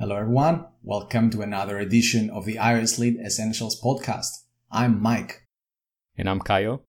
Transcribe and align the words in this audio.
Hello, 0.00 0.16
everyone. 0.16 0.64
Welcome 0.82 1.28
to 1.28 1.42
another 1.42 1.78
edition 1.78 2.30
of 2.30 2.46
the 2.46 2.54
iOS 2.54 2.98
Lead 2.98 3.18
Essentials 3.20 3.78
podcast. 3.78 4.30
I'm 4.72 4.98
Mike. 4.98 5.46
And 6.16 6.26
I'm 6.26 6.40
Caio. 6.40 6.84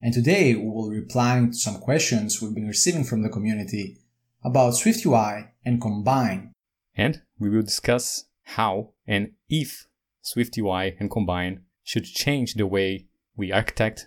And 0.00 0.14
today 0.14 0.54
we 0.54 0.66
will 0.66 0.88
be 0.88 0.98
replying 0.98 1.50
to 1.50 1.54
some 1.58 1.78
questions 1.78 2.40
we've 2.40 2.54
been 2.54 2.66
receiving 2.66 3.04
from 3.04 3.20
the 3.20 3.28
community 3.28 3.98
about 4.42 4.72
SwiftUI 4.72 5.50
and 5.62 5.78
Combine. 5.78 6.52
And 6.96 7.20
we 7.38 7.50
will 7.50 7.60
discuss 7.60 8.24
how 8.44 8.94
and 9.06 9.32
if 9.50 9.86
SwiftUI 10.24 10.96
and 10.98 11.10
Combine 11.10 11.64
should 11.84 12.06
change 12.06 12.54
the 12.54 12.66
way 12.66 13.08
we 13.36 13.52
architect, 13.52 14.06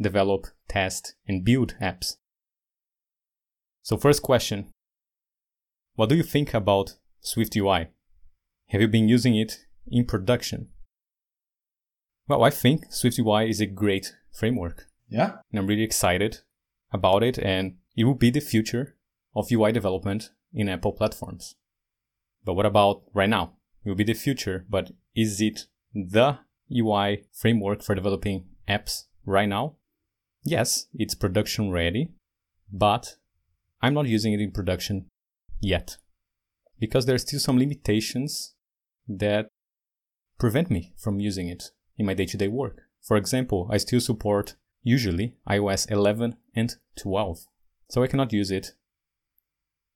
develop, 0.00 0.46
test, 0.68 1.16
and 1.26 1.44
build 1.44 1.74
apps. 1.82 2.18
So, 3.82 3.96
first 3.96 4.22
question 4.22 4.70
What 5.96 6.08
do 6.08 6.14
you 6.14 6.22
think 6.22 6.54
about 6.54 6.94
SwiftUI. 7.22 7.88
Have 8.68 8.80
you 8.80 8.88
been 8.88 9.08
using 9.08 9.36
it 9.36 9.66
in 9.86 10.04
production? 10.04 10.68
Well, 12.28 12.44
I 12.44 12.50
think 12.50 12.90
SwiftUI 12.90 13.48
is 13.48 13.60
a 13.60 13.66
great 13.66 14.14
framework. 14.32 14.86
Yeah. 15.08 15.38
And 15.50 15.58
I'm 15.58 15.66
really 15.66 15.82
excited 15.82 16.38
about 16.92 17.22
it, 17.22 17.38
and 17.38 17.76
it 17.96 18.04
will 18.04 18.14
be 18.14 18.30
the 18.30 18.40
future 18.40 18.96
of 19.34 19.50
UI 19.50 19.72
development 19.72 20.30
in 20.52 20.68
Apple 20.68 20.92
platforms. 20.92 21.56
But 22.44 22.54
what 22.54 22.66
about 22.66 23.02
right 23.12 23.28
now? 23.28 23.54
It 23.84 23.88
will 23.88 23.96
be 23.96 24.04
the 24.04 24.14
future, 24.14 24.64
but 24.68 24.92
is 25.14 25.40
it 25.40 25.66
the 25.92 26.38
UI 26.72 27.24
framework 27.32 27.82
for 27.82 27.94
developing 27.94 28.46
apps 28.68 29.04
right 29.26 29.48
now? 29.48 29.76
Yes, 30.44 30.86
it's 30.94 31.14
production 31.14 31.70
ready, 31.70 32.10
but 32.72 33.16
I'm 33.82 33.94
not 33.94 34.06
using 34.06 34.32
it 34.32 34.40
in 34.40 34.52
production 34.52 35.06
yet 35.60 35.96
because 36.80 37.06
there's 37.06 37.22
still 37.22 37.38
some 37.38 37.58
limitations 37.58 38.54
that 39.06 39.48
prevent 40.38 40.70
me 40.70 40.94
from 40.96 41.20
using 41.20 41.48
it 41.48 41.70
in 41.96 42.06
my 42.06 42.14
day-to-day 42.14 42.48
work. 42.48 42.80
For 43.02 43.16
example, 43.16 43.68
I 43.70 43.76
still 43.76 44.00
support 44.00 44.56
usually 44.82 45.36
iOS 45.48 45.90
11 45.90 46.36
and 46.56 46.74
12, 46.98 47.46
so 47.88 48.02
I 48.02 48.06
cannot 48.06 48.32
use 48.32 48.50
it 48.50 48.72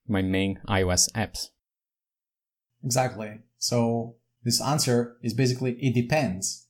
my 0.07 0.21
main 0.21 0.61
iOS 0.69 1.11
apps. 1.13 1.49
Exactly. 2.85 3.41
So 3.57 4.17
this 4.43 4.61
answer 4.61 5.17
is 5.23 5.33
basically 5.33 5.73
it 5.81 5.95
depends. 5.95 6.67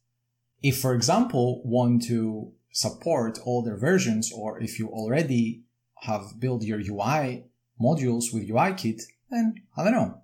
If, 0.63 0.79
for 0.79 0.95
example, 0.95 1.63
want 1.65 2.05
to 2.05 2.53
support 2.73 3.41
older 3.45 3.77
versions, 3.77 4.33
or 4.33 4.63
if 4.63 4.79
you 4.79 4.89
already 4.89 5.65
have 6.03 6.39
built 6.39 6.63
your 6.63 6.79
UI 6.79 7.45
modules 7.81 8.33
with 8.33 8.49
UIKit, 8.49 9.03
then 9.31 9.55
I 9.77 9.85
don't 9.85 9.93
know. 9.93 10.23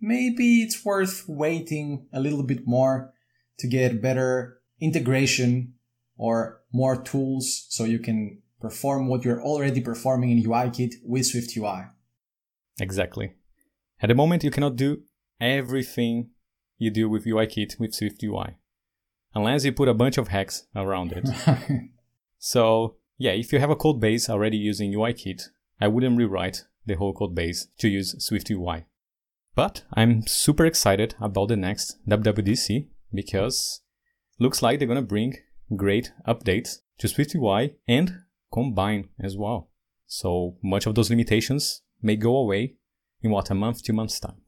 Maybe 0.00 0.62
it's 0.62 0.84
worth 0.84 1.24
waiting 1.28 2.06
a 2.12 2.20
little 2.20 2.42
bit 2.42 2.66
more 2.66 3.12
to 3.58 3.68
get 3.68 4.02
better 4.02 4.58
integration 4.80 5.74
or 6.16 6.60
more 6.72 7.00
tools 7.00 7.66
so 7.68 7.84
you 7.84 7.98
can 7.98 8.42
perform 8.60 9.08
what 9.08 9.24
you're 9.24 9.42
already 9.42 9.80
performing 9.80 10.30
in 10.30 10.42
UIKit 10.42 10.94
with 11.04 11.22
SwiftUI. 11.22 11.90
Exactly. 12.80 13.34
At 14.00 14.08
the 14.08 14.14
moment, 14.14 14.44
you 14.44 14.50
cannot 14.50 14.76
do 14.76 15.02
everything 15.40 16.30
you 16.78 16.90
do 16.90 17.08
with 17.08 17.24
UIKit 17.24 17.78
with 17.78 17.92
SwiftUI, 17.92 18.54
unless 19.34 19.64
you 19.64 19.72
put 19.72 19.88
a 19.88 19.94
bunch 19.94 20.18
of 20.18 20.28
hacks 20.28 20.66
around 20.74 21.12
it. 21.12 21.28
so, 22.38 22.96
yeah, 23.18 23.32
if 23.32 23.52
you 23.52 23.58
have 23.58 23.70
a 23.70 23.76
code 23.76 24.00
base 24.00 24.28
already 24.28 24.56
using 24.56 24.92
UIKit, 24.92 25.42
I 25.80 25.88
wouldn't 25.88 26.16
rewrite 26.16 26.64
the 26.86 26.94
whole 26.94 27.12
code 27.12 27.34
base 27.34 27.68
to 27.78 27.88
use 27.88 28.14
SwiftUI. 28.16 28.84
But 29.54 29.84
I'm 29.92 30.26
super 30.26 30.64
excited 30.64 31.14
about 31.20 31.48
the 31.48 31.56
next 31.56 31.98
WWDC 32.08 32.88
because 33.12 33.82
looks 34.38 34.62
like 34.62 34.78
they're 34.78 34.88
gonna 34.88 35.02
bring 35.02 35.36
great 35.76 36.12
updates 36.26 36.78
to 36.98 37.06
SwiftUI 37.06 37.74
and 37.86 38.22
Combine 38.52 39.08
as 39.20 39.36
well. 39.36 39.70
So 40.06 40.56
much 40.62 40.86
of 40.86 40.94
those 40.94 41.10
limitations 41.10 41.82
may 42.02 42.16
go 42.16 42.36
away 42.36 42.74
in 43.22 43.30
what 43.30 43.50
a 43.50 43.54
month, 43.54 43.82
two 43.82 43.92
months 43.92 44.20
time. 44.20 44.42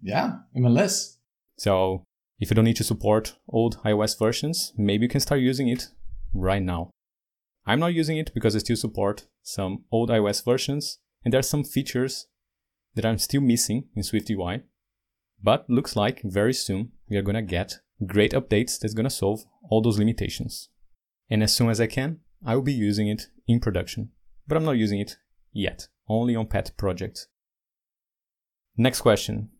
Yeah, 0.00 0.36
even 0.54 0.72
less. 0.72 1.18
So 1.58 2.04
if 2.38 2.50
you 2.50 2.54
don't 2.54 2.64
need 2.64 2.76
to 2.76 2.84
support 2.84 3.36
old 3.48 3.78
iOS 3.84 4.18
versions, 4.18 4.72
maybe 4.76 5.04
you 5.04 5.08
can 5.08 5.20
start 5.20 5.40
using 5.40 5.68
it 5.68 5.88
right 6.32 6.62
now. 6.62 6.90
I'm 7.66 7.80
not 7.80 7.94
using 7.94 8.16
it 8.16 8.32
because 8.32 8.54
I 8.54 8.60
still 8.60 8.76
support 8.76 9.26
some 9.42 9.84
old 9.90 10.10
iOS 10.10 10.44
versions 10.44 10.98
and 11.24 11.32
there 11.32 11.40
are 11.40 11.42
some 11.42 11.64
features 11.64 12.26
that 12.94 13.04
I'm 13.04 13.18
still 13.18 13.40
missing 13.40 13.88
in 13.94 14.02
SwiftUI. 14.02 14.62
But 15.42 15.68
looks 15.68 15.96
like 15.96 16.22
very 16.22 16.54
soon 16.54 16.92
we 17.08 17.16
are 17.16 17.22
gonna 17.22 17.42
get 17.42 17.80
great 18.04 18.32
updates 18.32 18.78
that's 18.78 18.94
gonna 18.94 19.10
solve 19.10 19.44
all 19.68 19.82
those 19.82 19.98
limitations. 19.98 20.68
And 21.28 21.42
as 21.42 21.54
soon 21.54 21.70
as 21.70 21.80
I 21.80 21.86
can, 21.86 22.20
I 22.44 22.54
will 22.54 22.62
be 22.62 22.72
using 22.72 23.08
it 23.08 23.28
in 23.46 23.60
production. 23.60 24.10
But 24.46 24.56
I'm 24.56 24.64
not 24.64 24.78
using 24.78 25.00
it 25.00 25.16
yet, 25.52 25.88
only 26.08 26.36
on 26.36 26.46
pet 26.46 26.72
projects. 26.76 27.28
Next 28.76 29.00
question. 29.00 29.50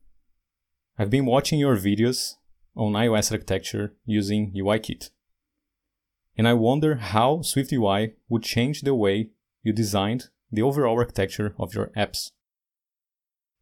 I've 0.98 1.10
been 1.10 1.26
watching 1.26 1.58
your 1.58 1.76
videos 1.76 2.34
on 2.74 2.92
iOS 2.92 3.32
architecture 3.32 3.94
using 4.04 4.52
UIKit. 4.52 5.10
And 6.38 6.46
I 6.46 6.52
wonder 6.54 6.96
how 6.96 7.38
SwiftUI 7.38 8.12
would 8.28 8.42
change 8.42 8.82
the 8.82 8.94
way 8.94 9.30
you 9.62 9.72
designed 9.72 10.28
the 10.50 10.62
overall 10.62 10.98
architecture 10.98 11.54
of 11.58 11.74
your 11.74 11.90
apps. 11.96 12.30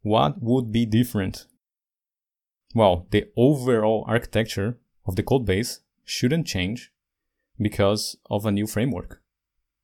What 0.01 0.41
would 0.41 0.71
be 0.71 0.85
different? 0.85 1.47
Well, 2.73 3.07
the 3.11 3.25
overall 3.35 4.05
architecture 4.07 4.77
of 5.05 5.15
the 5.15 5.23
codebase 5.23 5.79
shouldn't 6.03 6.47
change 6.47 6.91
because 7.59 8.17
of 8.29 8.45
a 8.45 8.51
new 8.51 8.67
framework. 8.67 9.21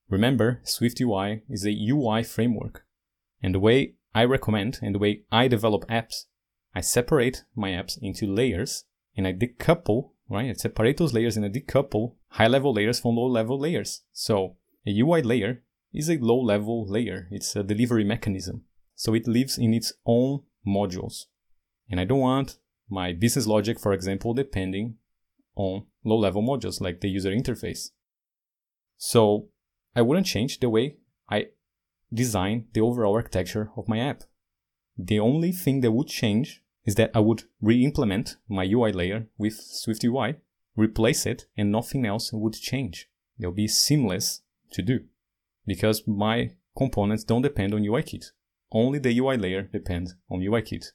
Remember, 0.09 0.61
SwiftUI 0.65 1.41
is 1.49 1.65
a 1.65 1.89
UI 1.89 2.23
framework. 2.23 2.85
And 3.41 3.55
the 3.55 3.59
way 3.59 3.93
I 4.13 4.25
recommend 4.25 4.79
and 4.81 4.93
the 4.93 4.99
way 4.99 5.21
I 5.31 5.47
develop 5.47 5.87
apps, 5.87 6.25
I 6.75 6.81
separate 6.81 7.43
my 7.55 7.69
apps 7.69 7.97
into 8.01 8.27
layers 8.27 8.83
and 9.15 9.25
I 9.25 9.33
decouple, 9.33 10.11
right? 10.29 10.49
I 10.49 10.53
separate 10.53 10.97
those 10.97 11.13
layers 11.13 11.37
and 11.37 11.45
I 11.45 11.49
decouple 11.49 12.15
high 12.27 12.47
level 12.47 12.73
layers 12.73 12.99
from 12.99 13.15
low 13.15 13.27
level 13.27 13.57
layers. 13.57 14.03
So 14.11 14.57
a 14.85 14.99
UI 14.99 15.21
layer 15.21 15.63
is 15.93 16.09
a 16.09 16.17
low 16.17 16.39
level 16.39 16.87
layer. 16.87 17.27
It's 17.31 17.55
a 17.55 17.63
delivery 17.63 18.03
mechanism. 18.03 18.63
So 18.95 19.13
it 19.13 19.27
lives 19.27 19.57
in 19.57 19.73
its 19.73 19.93
own 20.05 20.43
modules. 20.65 21.25
And 21.89 21.99
I 21.99 22.05
don't 22.05 22.19
want 22.19 22.57
my 22.89 23.13
business 23.13 23.47
logic, 23.47 23.79
for 23.79 23.93
example, 23.93 24.33
depending 24.33 24.95
on 25.55 25.85
low 26.03 26.17
level 26.17 26.41
modules 26.41 26.81
like 26.81 27.01
the 27.01 27.09
user 27.09 27.31
interface. 27.31 27.89
So 28.97 29.49
I 29.95 30.01
wouldn't 30.01 30.27
change 30.27 30.59
the 30.59 30.69
way 30.69 30.97
I 31.29 31.47
design 32.13 32.67
the 32.73 32.81
overall 32.81 33.15
architecture 33.15 33.71
of 33.75 33.87
my 33.87 33.99
app. 33.99 34.23
The 34.97 35.19
only 35.19 35.51
thing 35.51 35.81
that 35.81 35.91
would 35.91 36.07
change 36.07 36.63
is 36.85 36.95
that 36.95 37.11
I 37.13 37.19
would 37.19 37.43
re-implement 37.61 38.37
my 38.47 38.63
UI 38.63 38.91
layer 38.91 39.27
with 39.37 39.59
SwiftUI, 39.59 40.37
replace 40.75 41.25
it, 41.25 41.45
and 41.57 41.71
nothing 41.71 42.05
else 42.05 42.31
would 42.33 42.53
change. 42.53 43.09
They'll 43.37 43.51
be 43.51 43.67
seamless 43.67 44.41
to 44.73 44.81
do 44.81 45.01
because 45.65 46.03
my 46.07 46.51
components 46.77 47.23
don't 47.23 47.41
depend 47.41 47.73
on 47.73 47.81
UIKit. 47.81 48.31
Only 48.71 48.99
the 48.99 49.17
UI 49.19 49.37
layer 49.37 49.63
depends 49.63 50.15
on 50.29 50.39
UIKit, 50.39 50.85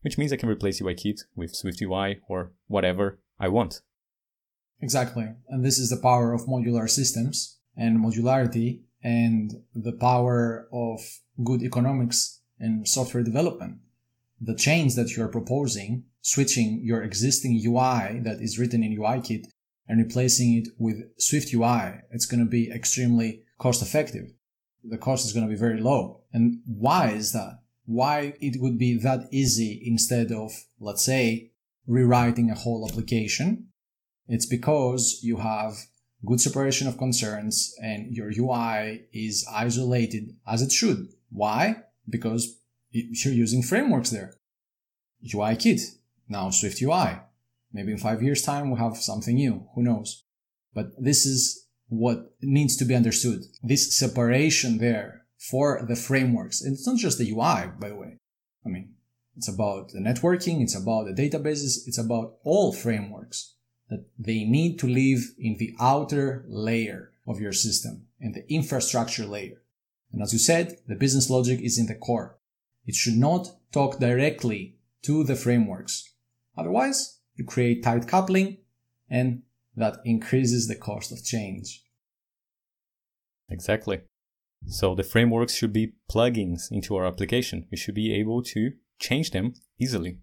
which 0.00 0.16
means 0.18 0.32
I 0.32 0.36
can 0.36 0.48
replace 0.48 0.80
UIKit 0.80 1.20
with 1.34 1.54
SwiftUI 1.54 2.20
or 2.28 2.52
whatever 2.66 3.18
I 3.38 3.48
want. 3.48 3.82
Exactly. 4.80 5.28
And 5.48 5.64
this 5.64 5.78
is 5.78 5.90
the 5.90 5.96
power 5.96 6.32
of 6.32 6.46
modular 6.46 6.88
systems 6.88 7.58
and 7.76 7.98
modularity 7.98 8.80
and 9.02 9.52
the 9.74 9.92
power 9.92 10.68
of 10.72 11.00
good 11.44 11.62
economics 11.62 12.40
in 12.58 12.84
software 12.86 13.22
development. 13.22 13.78
The 14.40 14.54
change 14.54 14.94
that 14.96 15.16
you're 15.16 15.28
proposing, 15.28 16.04
switching 16.20 16.80
your 16.82 17.02
existing 17.02 17.60
UI 17.64 18.20
that 18.20 18.38
is 18.40 18.58
written 18.58 18.82
in 18.82 18.98
UIKit 18.98 19.46
and 19.88 19.98
replacing 19.98 20.56
it 20.56 20.68
with 20.78 21.16
SwiftUI, 21.18 22.02
it's 22.10 22.26
going 22.26 22.40
to 22.40 22.50
be 22.50 22.70
extremely 22.70 23.42
cost 23.58 23.82
effective. 23.82 24.32
The 24.84 24.98
cost 24.98 25.26
is 25.26 25.32
going 25.32 25.46
to 25.46 25.52
be 25.52 25.58
very 25.58 25.80
low. 25.80 26.22
And 26.32 26.60
why 26.66 27.10
is 27.10 27.32
that? 27.32 27.60
Why 27.86 28.34
it 28.40 28.60
would 28.60 28.78
be 28.78 28.98
that 28.98 29.28
easy 29.32 29.82
instead 29.84 30.32
of, 30.32 30.52
let's 30.80 31.04
say, 31.04 31.52
rewriting 31.86 32.50
a 32.50 32.54
whole 32.54 32.86
application? 32.88 33.68
It's 34.28 34.46
because 34.46 35.20
you 35.22 35.38
have 35.38 35.76
good 36.24 36.40
separation 36.40 36.88
of 36.88 36.98
concerns 36.98 37.74
and 37.82 38.12
your 38.14 38.30
UI 38.36 39.06
is 39.12 39.46
isolated 39.52 40.36
as 40.46 40.62
it 40.62 40.72
should. 40.72 41.08
Why? 41.30 41.76
Because 42.08 42.58
you're 42.90 43.34
using 43.34 43.62
frameworks 43.62 44.10
there. 44.10 44.34
UI 45.34 45.56
kit, 45.56 45.80
now 46.28 46.50
Swift 46.50 46.80
UI. 46.82 47.20
Maybe 47.72 47.92
in 47.92 47.98
five 47.98 48.22
years 48.22 48.42
time 48.42 48.70
we'll 48.70 48.78
have 48.78 48.96
something 48.96 49.34
new. 49.34 49.66
Who 49.74 49.82
knows? 49.82 50.24
But 50.74 50.90
this 50.98 51.26
is 51.26 51.65
what 51.88 52.34
needs 52.42 52.76
to 52.76 52.84
be 52.84 52.94
understood. 52.94 53.42
This 53.62 53.96
separation 53.96 54.78
there 54.78 55.22
for 55.38 55.84
the 55.86 55.96
frameworks. 55.96 56.62
And 56.62 56.74
it's 56.74 56.86
not 56.86 56.98
just 56.98 57.18
the 57.18 57.30
UI, 57.30 57.70
by 57.78 57.88
the 57.88 57.96
way. 57.96 58.18
I 58.64 58.68
mean, 58.68 58.94
It's 59.36 59.48
about 59.48 59.90
the 59.90 60.00
networking, 60.00 60.62
it's 60.62 60.74
about 60.74 61.04
the 61.06 61.12
databases, 61.12 61.86
it's 61.86 61.98
about 61.98 62.36
all 62.42 62.72
frameworks 62.72 63.54
that 63.90 64.06
they 64.18 64.44
need 64.44 64.78
to 64.78 64.88
live 64.88 65.20
in 65.38 65.56
the 65.58 65.74
outer 65.78 66.44
layer 66.48 67.12
of 67.26 67.38
your 67.38 67.52
system, 67.52 68.06
in 68.18 68.32
the 68.32 68.50
infrastructure 68.52 69.26
layer. 69.26 69.62
And 70.12 70.22
as 70.22 70.32
you 70.32 70.38
said, 70.38 70.78
the 70.88 70.94
business 70.94 71.28
logic 71.28 71.60
is 71.60 71.78
in 71.78 71.86
the 71.86 71.94
core. 71.94 72.38
It 72.86 72.94
should 72.94 73.16
not 73.16 73.48
talk 73.72 73.98
directly 73.98 74.76
to 75.02 75.22
the 75.22 75.36
frameworks. 75.36 76.14
Otherwise, 76.56 77.18
you 77.34 77.44
create 77.44 77.82
tight 77.82 78.08
coupling 78.08 78.58
and 79.10 79.42
that 79.76 79.98
increases 80.04 80.66
the 80.66 80.74
cost 80.74 81.12
of 81.12 81.22
change. 81.22 81.82
Exactly. 83.48 84.00
So 84.66 84.94
the 84.94 85.04
frameworks 85.04 85.54
should 85.54 85.72
be 85.72 85.92
plugins 86.10 86.72
into 86.72 86.96
our 86.96 87.06
application. 87.06 87.66
We 87.70 87.76
should 87.76 87.94
be 87.94 88.12
able 88.14 88.42
to 88.44 88.72
change 88.98 89.30
them 89.30 89.54
easily. 89.78 90.18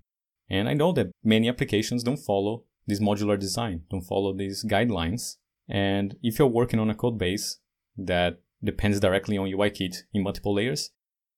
And 0.50 0.68
I 0.68 0.74
know 0.74 0.92
that 0.94 1.12
many 1.24 1.48
applications 1.48 2.04
don't 2.04 2.18
follow 2.18 2.66
this 2.86 3.00
modular 3.00 3.40
design, 3.40 3.84
don't 3.90 4.02
follow 4.02 4.34
these 4.34 4.66
guidelines. 4.66 5.38
And 5.70 6.18
if 6.22 6.38
you're 6.38 6.48
working 6.48 6.80
on 6.80 6.90
a 6.90 6.96
code 6.96 7.18
base 7.18 7.60
that 7.98 8.42
depends 8.62 9.00
directly 9.00 9.38
on 9.38 9.48
UIKit 9.48 10.04
in 10.14 10.24
multiple 10.24 10.54
layers, 10.54 10.92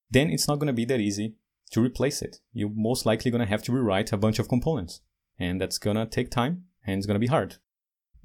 then 0.09 0.29
it's 0.29 0.47
not 0.47 0.59
going 0.59 0.67
to 0.67 0.73
be 0.73 0.85
that 0.85 0.99
easy 0.99 1.35
to 1.71 1.81
replace 1.81 2.21
it. 2.21 2.37
You're 2.53 2.71
most 2.73 3.05
likely 3.05 3.29
going 3.29 3.43
to 3.43 3.49
have 3.49 3.63
to 3.63 3.71
rewrite 3.71 4.11
a 4.11 4.17
bunch 4.17 4.39
of 4.39 4.49
components. 4.49 5.01
And 5.37 5.59
that's 5.59 5.77
going 5.77 5.97
to 5.97 6.05
take 6.05 6.31
time 6.31 6.63
and 6.85 6.97
it's 6.97 7.05
going 7.05 7.15
to 7.15 7.19
be 7.19 7.27
hard. 7.27 7.57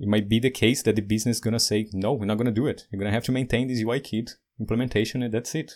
It 0.01 0.09
might 0.09 0.31
be 0.31 0.41
the 0.41 0.51
case 0.51 0.83
that 0.83 0.97
the 0.97 1.03
business 1.03 1.37
is 1.37 1.41
going 1.43 1.53
to 1.53 1.61
say, 1.61 1.87
no, 1.93 2.15
we're 2.15 2.25
not 2.25 2.39
going 2.39 2.47
to 2.47 2.53
do 2.53 2.67
it. 2.67 2.87
You're 2.91 2.99
going 2.99 3.11
to 3.11 3.15
have 3.15 3.25
to 3.25 3.33
maintain 3.33 3.69
this 3.69 3.83
UI 3.83 4.01
kit 4.01 4.31
implementation 4.59 5.23
and 5.23 5.33
that's 5.33 5.55
it. 5.55 5.73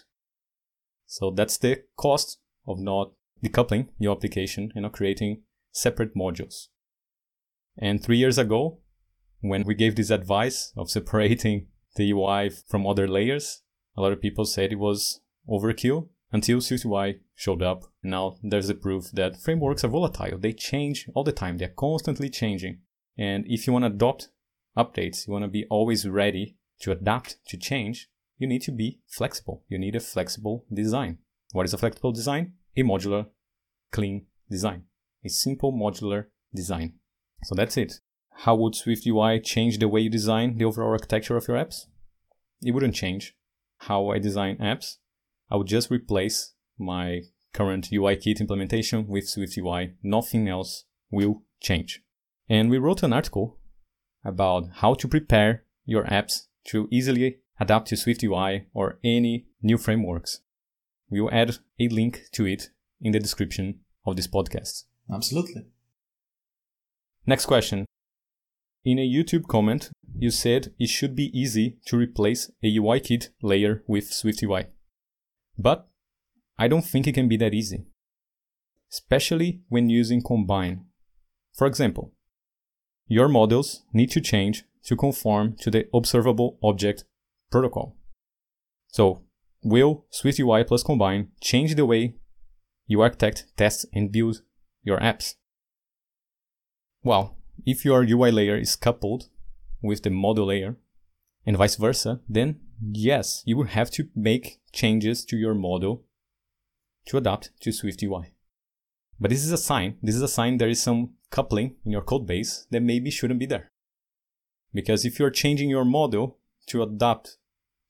So 1.07 1.31
that's 1.31 1.59
the 1.59 1.83
cost 1.97 2.39
of 2.67 2.81
not 2.81 3.13
decoupling 3.45 3.89
your 3.99 4.17
application 4.17 4.73
and 4.75 4.85
not 4.85 4.95
creating 4.95 5.43
separate 5.73 6.17
modules. 6.17 6.69
And 7.77 8.03
three 8.03 8.17
years 8.17 8.39
ago, 8.39 8.79
when 9.41 9.65
we 9.65 9.75
gave 9.75 9.95
this 9.95 10.09
advice 10.11 10.73
of 10.75 10.91
separating 10.91 11.67
the 11.97 12.11
UI 12.11 12.49
from 12.49 12.87
other 12.87 13.07
layers, 13.07 13.63
a 13.95 14.01
lot 14.01 14.13
of 14.13 14.23
people 14.23 14.47
said 14.47 14.73
it 14.73 14.79
was 14.79 15.21
overkill 15.47 16.09
until 16.33 16.59
SwiftUI 16.59 17.21
showed 17.35 17.63
up. 17.63 17.85
Now 18.03 18.37
there's 18.43 18.69
the 18.69 18.75
proof 18.75 19.11
that 19.13 19.41
frameworks 19.41 19.85
are 19.85 19.89
volatile. 19.89 20.39
They 20.39 20.55
change 20.55 21.11
all 21.15 21.25
the 21.25 21.33
time. 21.33 21.59
They're 21.59 21.69
constantly 21.69 22.31
changing. 22.31 22.79
And 23.17 23.45
if 23.47 23.67
you 23.67 23.73
want 23.73 23.85
to 23.85 23.91
adopt 23.91 24.29
updates, 24.77 25.27
you 25.27 25.33
want 25.33 25.45
to 25.45 25.49
be 25.49 25.67
always 25.71 26.09
ready 26.09 26.57
to 26.81 26.93
adapt 26.93 27.37
to 27.49 27.57
change, 27.57 28.09
you 28.39 28.47
need 28.47 28.63
to 28.63 28.73
be 28.73 29.01
flexible. 29.09 29.65
You 29.69 29.79
need 29.79 29.95
a 29.97 30.01
flexible 30.01 30.65
design. 30.73 31.19
What 31.53 31.67
is 31.67 31.75
a 31.75 31.79
flexible 31.79 32.13
design? 32.13 32.55
A 32.77 32.83
modular, 32.83 33.27
clean 33.93 34.27
design. 34.51 34.85
A 35.25 35.29
simple 35.29 35.73
modular 35.73 36.27
design. 36.55 36.95
So 37.45 37.55
that's 37.55 37.77
it. 37.77 38.01
How 38.39 38.57
would 38.57 38.75
SwiftUI 38.75 39.43
change 39.45 39.79
the 39.79 39.89
way 39.89 40.01
you 40.01 40.11
design 40.11 40.59
the 40.59 40.65
overall 40.65 40.91
architecture 40.91 41.37
of 41.37 41.47
your 41.47 41.57
apps? 41.57 41.87
It 42.61 42.73
wouldn't 42.73 42.97
change 42.97 43.37
how 43.79 44.11
I 44.11 44.19
design 44.19 44.57
apps. 44.57 44.97
I 45.51 45.57
would 45.57 45.69
just 45.69 45.91
replace 45.91 46.55
my 46.79 47.21
current 47.53 47.91
UIKit 47.91 48.41
implementation 48.41 49.07
with 49.07 49.33
SwiftUI. 49.33 49.95
Nothing 50.03 50.49
else 50.49 50.85
will 51.11 51.43
change. 51.61 52.04
And 52.49 52.71
we 52.71 52.79
wrote 52.79 53.03
an 53.03 53.13
article 53.13 53.59
about 54.25 54.69
how 54.75 54.95
to 54.95 55.09
prepare 55.09 55.65
your 55.85 56.05
apps 56.05 56.47
to 56.67 56.89
easily 56.91 57.39
adapt 57.61 57.89
to 57.89 57.95
SwiftUI 57.95 58.67
or 58.73 58.99
any 59.05 59.47
new 59.63 59.79
frameworks. 59.79 60.41
We 61.11 61.21
will 61.21 61.33
add 61.33 61.59
a 61.79 61.89
link 61.89 62.23
to 62.33 62.47
it 62.47 62.71
in 63.01 63.13
the 63.13 63.21
description 63.21 63.81
of 64.07 64.17
this 64.17 64.27
podcast. 64.27 64.85
Absolutely. 65.13 65.67
Next 67.27 67.47
question. 67.47 67.87
In 68.85 68.99
a 68.99 69.09
YouTube 69.09 69.47
comment, 69.47 69.91
you 70.17 70.31
said 70.31 70.75
it 70.79 70.89
should 70.89 71.17
be 71.17 71.37
easy 71.39 71.79
to 71.87 71.97
replace 71.97 72.51
a 72.63 72.77
UIKit 72.77 73.29
layer 73.43 73.83
with 73.87 74.11
SwiftUI. 74.11 74.67
But 75.59 75.89
I 76.59 76.69
don't 76.69 76.85
think 76.85 77.07
it 77.07 77.15
can 77.15 77.29
be 77.29 77.37
that 77.39 77.55
easy, 77.55 77.87
especially 78.93 79.63
when 79.69 79.89
using 79.89 80.23
Combine. 80.23 80.85
For 81.55 81.67
example, 81.67 82.13
your 83.07 83.29
models 83.29 83.85
need 83.93 84.11
to 84.11 84.21
change 84.21 84.65
to 84.85 84.97
conform 84.97 85.57
to 85.61 85.71
the 85.71 85.87
observable 85.95 86.59
object 86.63 87.05
protocol. 87.51 87.97
So, 88.89 89.23
will 89.63 90.07
SwiftUI 90.13 90.67
plus 90.67 90.83
Combine 90.83 91.29
change 91.41 91.75
the 91.75 91.87
way 91.87 92.15
you 92.87 93.01
architect, 93.01 93.47
test, 93.57 93.87
and 93.93 94.13
build 94.13 94.43
your 94.83 94.99
apps? 94.99 95.35
Well, 97.03 97.37
if 97.67 97.85
your 97.85 98.05
UI 98.05 98.31
layer 98.31 98.57
is 98.57 98.77
coupled 98.77 99.29
with 99.83 100.03
the 100.03 100.11
model 100.11 100.47
layer 100.47 100.77
and 101.47 101.57
vice 101.57 101.77
versa, 101.77 102.21
then 102.29 102.61
yes, 102.81 103.43
you 103.45 103.57
will 103.57 103.67
have 103.67 103.91
to 103.93 104.09
make 104.15 104.61
changes 104.73 105.25
to 105.27 105.37
your 105.37 105.55
model 105.55 106.05
to 107.07 107.17
adapt 107.17 107.51
to 107.61 107.71
SwiftUI. 107.71 108.34
But 109.21 109.31
this 109.31 109.45
is 109.45 109.53
a 109.53 109.59
sign, 109.59 109.97
this 110.03 110.15
is 110.15 110.23
a 110.23 110.29
sign 110.29 110.59
there 110.59 110.69
is 110.69 110.83
some 110.83 111.15
coupling 111.31 111.77
in 111.85 111.93
your 111.93 112.03
code 112.03 112.27
base 112.27 112.67
that 112.71 112.83
maybe 112.83 113.11
shouldn't 113.11 113.41
be 113.41 113.47
there. 113.47 113.71
Because 114.73 115.05
if 115.05 115.19
you're 115.19 115.31
changing 115.31 115.71
your 115.71 115.85
model 115.85 116.39
to 116.67 116.83
adapt 116.83 117.39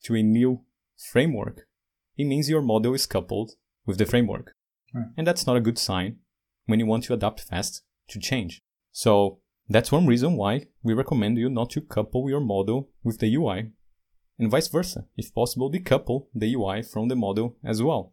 to 0.04 0.14
a 0.14 0.22
new 0.22 0.62
framework, 0.96 1.66
it 2.16 2.24
means 2.24 2.50
your 2.50 2.62
model 2.62 2.94
is 2.94 3.06
coupled 3.06 3.52
with 3.86 3.98
the 3.98 4.06
framework. 4.06 4.54
Right. 4.94 5.06
And 5.16 5.26
that's 5.26 5.46
not 5.46 5.56
a 5.56 5.60
good 5.60 5.78
sign 5.78 6.18
when 6.66 6.78
you 6.78 6.86
want 6.86 7.04
to 7.04 7.14
adapt 7.14 7.40
fast 7.40 7.82
to 8.08 8.20
change. 8.20 8.62
So 8.92 9.40
that's 9.68 9.90
one 9.90 10.06
reason 10.06 10.36
why 10.36 10.66
we 10.82 10.94
recommend 10.94 11.38
you 11.38 11.48
not 11.48 11.70
to 11.70 11.80
couple 11.80 12.28
your 12.28 12.40
model 12.40 12.90
with 13.02 13.18
the 13.18 13.34
UI 13.34 13.72
and 14.38 14.50
vice 14.50 14.68
versa. 14.68 15.06
If 15.16 15.34
possible, 15.34 15.72
decouple 15.72 16.26
the 16.34 16.54
UI 16.54 16.82
from 16.82 17.08
the 17.08 17.16
model 17.16 17.56
as 17.64 17.82
well. 17.82 18.12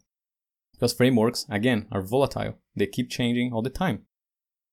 Because 0.81 0.93
frameworks, 0.93 1.45
again, 1.47 1.85
are 1.91 2.01
volatile. 2.01 2.55
They 2.75 2.87
keep 2.87 3.07
changing 3.07 3.53
all 3.53 3.61
the 3.61 3.69
time. 3.69 4.07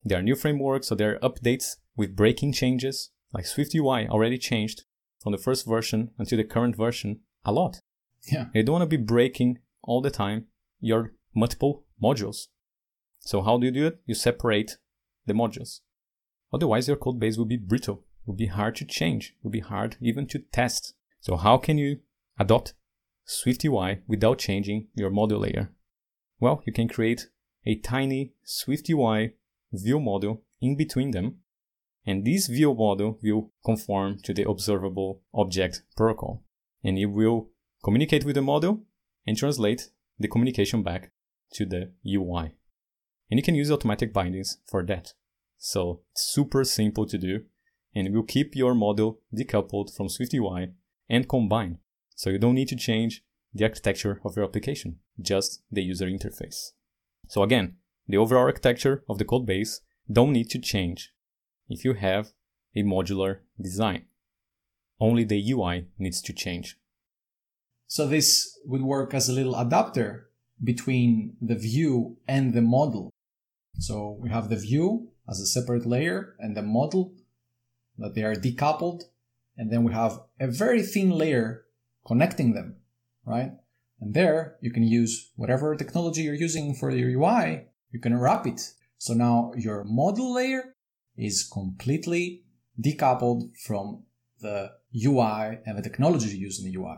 There 0.02 0.18
are 0.18 0.22
new 0.22 0.36
frameworks, 0.36 0.86
so 0.86 0.94
there 0.94 1.16
are 1.16 1.28
updates 1.28 1.76
with 1.98 2.16
breaking 2.16 2.54
changes. 2.54 3.10
Like 3.34 3.44
SwiftUI 3.44 4.08
already 4.08 4.38
changed 4.38 4.84
from 5.22 5.32
the 5.32 5.38
first 5.38 5.66
version 5.66 6.12
until 6.16 6.38
the 6.38 6.44
current 6.44 6.76
version 6.76 7.20
a 7.44 7.52
lot. 7.52 7.82
Yeah. 8.32 8.46
You 8.54 8.62
don't 8.62 8.72
want 8.72 8.90
to 8.90 8.96
be 8.98 9.04
breaking 9.04 9.58
all 9.82 10.00
the 10.00 10.10
time 10.10 10.46
your 10.80 11.12
multiple 11.34 11.84
modules. 12.02 12.46
So 13.18 13.42
how 13.42 13.58
do 13.58 13.66
you 13.66 13.72
do 13.72 13.88
it? 13.88 14.00
You 14.06 14.14
separate 14.14 14.78
the 15.26 15.34
modules. 15.34 15.80
Otherwise, 16.54 16.88
your 16.88 16.96
code 16.96 17.20
base 17.20 17.36
will 17.36 17.44
be 17.44 17.58
brittle, 17.58 18.06
will 18.24 18.32
be 18.32 18.46
hard 18.46 18.76
to 18.76 18.86
change, 18.86 19.34
will 19.42 19.50
be 19.50 19.60
hard 19.60 19.98
even 20.00 20.26
to 20.28 20.38
test. 20.38 20.94
So 21.20 21.36
how 21.36 21.58
can 21.58 21.76
you 21.76 21.98
adopt 22.38 22.72
SwiftUI 23.28 24.00
without 24.06 24.38
changing 24.38 24.86
your 24.94 25.10
module 25.10 25.40
layer? 25.40 25.70
Well, 26.40 26.62
you 26.66 26.72
can 26.72 26.88
create 26.88 27.28
a 27.66 27.76
tiny 27.76 28.32
SwiftUI 28.46 29.32
view 29.72 30.00
model 30.00 30.42
in 30.60 30.76
between 30.76 31.10
them, 31.10 31.38
and 32.06 32.24
this 32.24 32.46
view 32.46 32.74
model 32.74 33.18
will 33.22 33.52
conform 33.64 34.18
to 34.24 34.32
the 34.32 34.48
observable 34.48 35.22
object 35.34 35.82
protocol, 35.96 36.44
and 36.82 36.98
it 36.98 37.06
will 37.06 37.50
communicate 37.84 38.24
with 38.24 38.34
the 38.34 38.42
model 38.42 38.84
and 39.26 39.36
translate 39.36 39.90
the 40.18 40.28
communication 40.28 40.82
back 40.82 41.10
to 41.52 41.66
the 41.66 41.92
UI. 42.06 42.52
And 43.30 43.38
you 43.38 43.42
can 43.42 43.54
use 43.54 43.70
automatic 43.70 44.12
bindings 44.12 44.58
for 44.66 44.84
that. 44.86 45.12
So 45.58 46.02
it's 46.12 46.22
super 46.22 46.64
simple 46.64 47.06
to 47.06 47.18
do 47.18 47.44
and 47.94 48.06
it 48.06 48.12
will 48.12 48.22
keep 48.22 48.54
your 48.54 48.74
model 48.74 49.20
decoupled 49.34 49.94
from 49.94 50.08
SwiftUI 50.08 50.72
and 51.08 51.28
combine. 51.28 51.78
So 52.14 52.30
you 52.30 52.38
don't 52.38 52.54
need 52.54 52.68
to 52.68 52.76
change 52.76 53.24
the 53.54 53.64
architecture 53.64 54.20
of 54.24 54.36
your 54.36 54.44
application, 54.44 54.98
just 55.20 55.62
the 55.70 55.82
user 55.82 56.06
interface. 56.06 56.72
So 57.28 57.42
again, 57.42 57.76
the 58.06 58.16
overall 58.16 58.44
architecture 58.44 59.04
of 59.08 59.18
the 59.18 59.24
code 59.24 59.46
base 59.46 59.80
don't 60.10 60.32
need 60.32 60.50
to 60.50 60.58
change 60.58 61.12
if 61.68 61.84
you 61.84 61.94
have 61.94 62.32
a 62.74 62.82
modular 62.82 63.40
design. 63.60 64.06
Only 65.00 65.24
the 65.24 65.52
UI 65.52 65.86
needs 65.98 66.22
to 66.22 66.32
change. 66.32 66.78
So 67.86 68.06
this 68.06 68.58
would 68.64 68.82
work 68.82 69.14
as 69.14 69.28
a 69.28 69.32
little 69.32 69.54
adapter 69.54 70.28
between 70.62 71.36
the 71.40 71.54
view 71.54 72.18
and 72.26 72.52
the 72.52 72.62
model. 72.62 73.10
So 73.78 74.18
we 74.20 74.28
have 74.30 74.48
the 74.48 74.56
view 74.56 75.08
as 75.28 75.40
a 75.40 75.46
separate 75.46 75.86
layer 75.86 76.34
and 76.38 76.56
the 76.56 76.62
model 76.62 77.14
that 77.96 78.14
they 78.14 78.22
are 78.22 78.34
decoupled. 78.34 79.04
And 79.56 79.70
then 79.70 79.84
we 79.84 79.92
have 79.92 80.20
a 80.40 80.46
very 80.48 80.82
thin 80.82 81.10
layer 81.10 81.64
connecting 82.06 82.54
them, 82.54 82.76
right? 83.28 83.52
And 84.00 84.14
there 84.14 84.56
you 84.60 84.70
can 84.72 84.82
use 84.82 85.32
whatever 85.36 85.74
technology 85.76 86.22
you're 86.22 86.34
using 86.34 86.74
for 86.74 86.90
your 86.90 87.10
UI, 87.10 87.66
you 87.90 88.00
can 88.00 88.18
wrap 88.18 88.46
it. 88.46 88.60
So 88.98 89.14
now 89.14 89.52
your 89.56 89.84
model 89.84 90.32
layer 90.34 90.74
is 91.16 91.48
completely 91.52 92.42
decoupled 92.80 93.56
from 93.56 94.04
the 94.40 94.70
UI 94.94 95.58
and 95.66 95.76
the 95.76 95.82
technology 95.82 96.36
used 96.36 96.64
in 96.64 96.70
the 96.70 96.78
UI. 96.78 96.96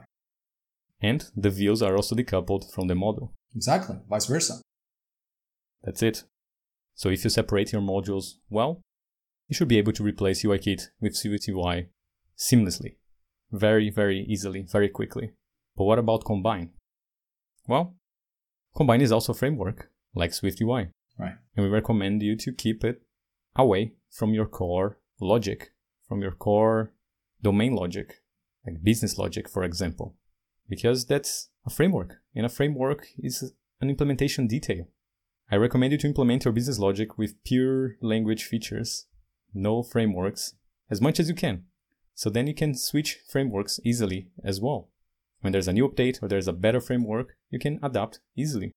And 1.00 1.24
the 1.34 1.50
views 1.50 1.82
are 1.82 1.96
also 1.96 2.14
decoupled 2.14 2.72
from 2.72 2.88
the 2.88 2.94
model. 2.94 3.32
Exactly, 3.54 3.96
vice 4.08 4.26
versa. 4.26 4.60
That's 5.82 6.02
it. 6.02 6.24
So 6.94 7.08
if 7.08 7.24
you 7.24 7.30
separate 7.30 7.72
your 7.72 7.80
modules 7.80 8.34
well, 8.50 8.82
you 9.48 9.54
should 9.54 9.68
be 9.68 9.78
able 9.78 9.92
to 9.94 10.02
replace 10.02 10.44
UIKit 10.44 10.88
with 11.00 11.14
SwiftUI 11.14 11.86
seamlessly, 12.38 12.96
very, 13.50 13.90
very 13.90 14.24
easily, 14.28 14.62
very 14.62 14.88
quickly. 14.88 15.32
But 15.76 15.84
what 15.84 15.98
about 15.98 16.24
Combine? 16.24 16.70
Well, 17.66 17.96
Combine 18.76 19.00
is 19.00 19.12
also 19.12 19.32
a 19.32 19.36
framework 19.36 19.90
like 20.14 20.32
SwiftUI. 20.32 20.90
Right. 21.18 21.34
And 21.56 21.64
we 21.64 21.70
recommend 21.70 22.22
you 22.22 22.36
to 22.36 22.52
keep 22.52 22.82
it 22.84 23.02
away 23.56 23.92
from 24.10 24.32
your 24.32 24.46
core 24.46 24.98
logic, 25.20 25.72
from 26.08 26.22
your 26.22 26.32
core 26.32 26.92
domain 27.42 27.74
logic, 27.74 28.22
like 28.66 28.82
business 28.82 29.18
logic, 29.18 29.48
for 29.48 29.62
example, 29.62 30.16
because 30.68 31.06
that's 31.06 31.50
a 31.66 31.70
framework, 31.70 32.16
and 32.34 32.46
a 32.46 32.48
framework 32.48 33.08
is 33.18 33.52
an 33.80 33.90
implementation 33.90 34.46
detail. 34.46 34.88
I 35.50 35.56
recommend 35.56 35.92
you 35.92 35.98
to 35.98 36.06
implement 36.06 36.44
your 36.44 36.52
business 36.52 36.78
logic 36.78 37.18
with 37.18 37.42
pure 37.44 37.96
language 38.00 38.44
features, 38.44 39.06
no 39.52 39.82
frameworks, 39.82 40.54
as 40.90 41.00
much 41.00 41.18
as 41.20 41.28
you 41.28 41.34
can. 41.34 41.64
So 42.14 42.30
then 42.30 42.46
you 42.46 42.54
can 42.54 42.74
switch 42.74 43.18
frameworks 43.28 43.80
easily 43.84 44.28
as 44.44 44.60
well. 44.60 44.90
When 45.40 45.52
there's 45.52 45.68
a 45.68 45.72
new 45.72 45.88
update 45.88 46.22
or 46.22 46.28
there's 46.28 46.48
a 46.48 46.52
better 46.52 46.80
framework, 46.80 47.36
you 47.50 47.58
can 47.58 47.78
adapt 47.82 48.20
easily. 48.36 48.72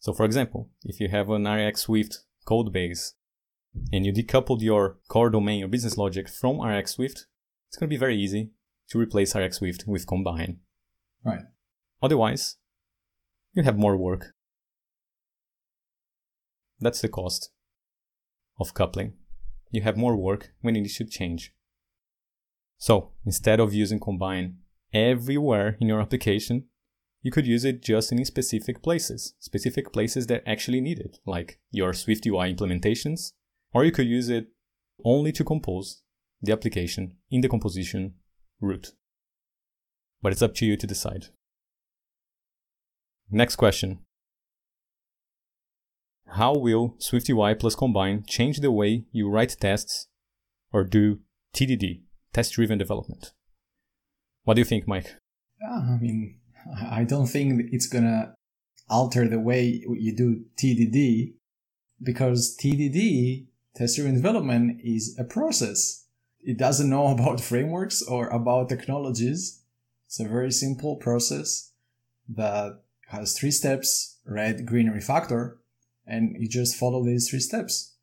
So 0.00 0.12
for 0.12 0.24
example, 0.24 0.70
if 0.84 1.00
you 1.00 1.08
have 1.08 1.30
an 1.30 1.46
RX 1.46 1.82
Swift 1.82 2.24
code 2.44 2.72
base 2.72 3.14
and 3.92 4.04
you 4.04 4.12
decoupled 4.12 4.62
your 4.62 4.98
core 5.08 5.30
domain 5.30 5.62
or 5.62 5.68
business 5.68 5.96
logic 5.96 6.28
from 6.28 6.60
RX 6.60 6.92
Swift, 6.92 7.26
it's 7.68 7.76
going 7.76 7.88
to 7.88 7.94
be 7.94 7.98
very 7.98 8.16
easy 8.16 8.50
to 8.88 8.98
replace 8.98 9.36
RX 9.36 9.58
Swift 9.58 9.84
with 9.86 10.06
Combine. 10.06 10.58
Right. 11.24 11.42
Otherwise, 12.02 12.56
you 13.52 13.62
have 13.62 13.78
more 13.78 13.96
work. 13.96 14.34
That's 16.80 17.00
the 17.00 17.08
cost 17.08 17.50
of 18.58 18.74
coupling. 18.74 19.14
You 19.70 19.82
have 19.82 19.96
more 19.96 20.16
work 20.16 20.52
when 20.62 20.74
you 20.74 20.82
need 20.82 20.90
to 20.90 21.04
change. 21.04 21.54
So, 22.78 23.12
instead 23.24 23.60
of 23.60 23.74
using 23.74 24.00
Combine 24.00 24.56
everywhere 24.92 25.76
in 25.80 25.88
your 25.88 26.00
application, 26.00 26.66
you 27.22 27.30
could 27.30 27.46
use 27.46 27.64
it 27.64 27.82
just 27.82 28.12
in 28.12 28.24
specific 28.24 28.82
places, 28.82 29.34
specific 29.38 29.92
places 29.92 30.26
that 30.28 30.42
actually 30.46 30.80
need 30.80 30.98
it, 30.98 31.18
like 31.26 31.60
your 31.70 31.92
SwiftUI 31.92 32.56
implementations, 32.56 33.32
or 33.72 33.84
you 33.84 33.92
could 33.92 34.06
use 34.06 34.28
it 34.28 34.48
only 35.04 35.32
to 35.32 35.44
compose 35.44 36.02
the 36.40 36.52
application 36.52 37.16
in 37.30 37.42
the 37.42 37.48
composition 37.48 38.14
route. 38.60 38.92
But 40.22 40.32
it's 40.32 40.42
up 40.42 40.54
to 40.56 40.66
you 40.66 40.76
to 40.76 40.86
decide. 40.86 41.26
Next 43.30 43.56
question. 43.56 44.00
How 46.34 46.54
will 46.54 46.96
SwiftUI 46.98 47.58
plus 47.58 47.74
Combine 47.74 48.24
change 48.26 48.60
the 48.60 48.70
way 48.70 49.04
you 49.12 49.28
write 49.28 49.56
tests 49.60 50.08
or 50.72 50.84
do 50.84 51.20
TDD, 51.54 52.02
test 52.32 52.54
driven 52.54 52.78
development? 52.78 53.32
What 54.44 54.54
do 54.54 54.60
you 54.60 54.64
think, 54.64 54.88
Mike? 54.88 55.14
I 55.68 55.98
mean, 56.00 56.38
I 56.90 57.04
don't 57.04 57.26
think 57.26 57.70
it's 57.72 57.86
gonna 57.86 58.34
alter 58.88 59.28
the 59.28 59.38
way 59.38 59.82
you 59.86 60.16
do 60.16 60.44
TDD 60.56 61.34
because 62.02 62.56
TDD, 62.56 63.46
test 63.76 63.96
driven 63.96 64.14
development, 64.14 64.80
is 64.82 65.16
a 65.18 65.24
process. 65.24 66.06
It 66.40 66.58
doesn't 66.58 66.88
know 66.88 67.06
about 67.14 67.40
frameworks 67.40 68.02
or 68.02 68.28
about 68.28 68.68
technologies. 68.68 69.62
It's 70.06 70.20
a 70.20 70.28
very 70.28 70.50
simple 70.50 70.96
process 70.96 71.72
that 72.28 72.80
has 73.08 73.38
three 73.38 73.50
steps 73.50 74.18
red, 74.26 74.66
green, 74.66 74.90
refactor, 74.90 75.56
and 76.06 76.36
you 76.38 76.48
just 76.48 76.76
follow 76.76 77.04
these 77.04 77.28
three 77.28 77.40
steps, 77.40 77.94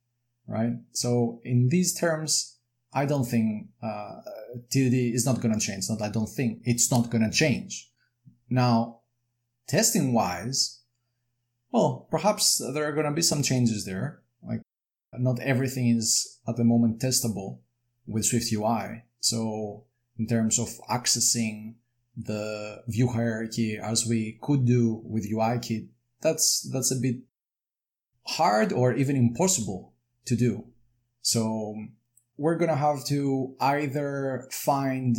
right? 0.48 0.74
So, 0.91 1.41
in 1.44 1.70
these 1.70 1.94
terms, 1.94 2.58
I 2.94 3.06
don't 3.06 3.25
think 3.25 3.67
uh, 3.82 4.22
TDD 4.69 5.13
is 5.13 5.25
not 5.25 5.41
going 5.41 5.53
to 5.53 5.59
change. 5.59 5.85
Not 5.89 6.01
I 6.01 6.09
don't 6.09 6.29
think 6.29 6.61
it's 6.63 6.91
not 6.91 7.09
going 7.09 7.23
to 7.23 7.35
change. 7.35 7.89
Now, 8.49 9.01
testing 9.67 10.13
wise, 10.13 10.81
well, 11.71 12.07
perhaps 12.09 12.61
there 12.73 12.85
are 12.87 12.93
going 12.93 13.05
to 13.05 13.11
be 13.11 13.21
some 13.21 13.43
changes 13.43 13.85
there. 13.85 14.21
Like, 14.41 14.61
not 15.13 15.39
everything 15.39 15.89
is 15.89 16.39
at 16.47 16.55
the 16.55 16.63
moment 16.63 16.99
testable 16.99 17.59
with 18.05 18.25
Swift 18.25 18.51
UI. 18.51 19.03
So, 19.19 19.83
in 20.17 20.27
terms 20.27 20.59
of 20.59 20.69
accessing 20.89 21.75
the 22.15 22.83
view 22.87 23.07
hierarchy 23.07 23.77
as 23.77 24.05
we 24.07 24.39
could 24.41 24.65
do 24.65 25.01
with 25.03 25.31
UIKit, 25.31 25.89
that's 26.21 26.67
that's 26.73 26.91
a 26.91 26.99
bit 26.99 27.17
hard 28.25 28.73
or 28.73 28.93
even 28.93 29.15
impossible 29.15 29.93
to 30.25 30.35
do. 30.35 30.65
So 31.21 31.75
we're 32.38 32.58
gonna 32.58 32.75
have 32.75 33.03
to 33.06 33.56
either 33.60 34.48
find 34.51 35.17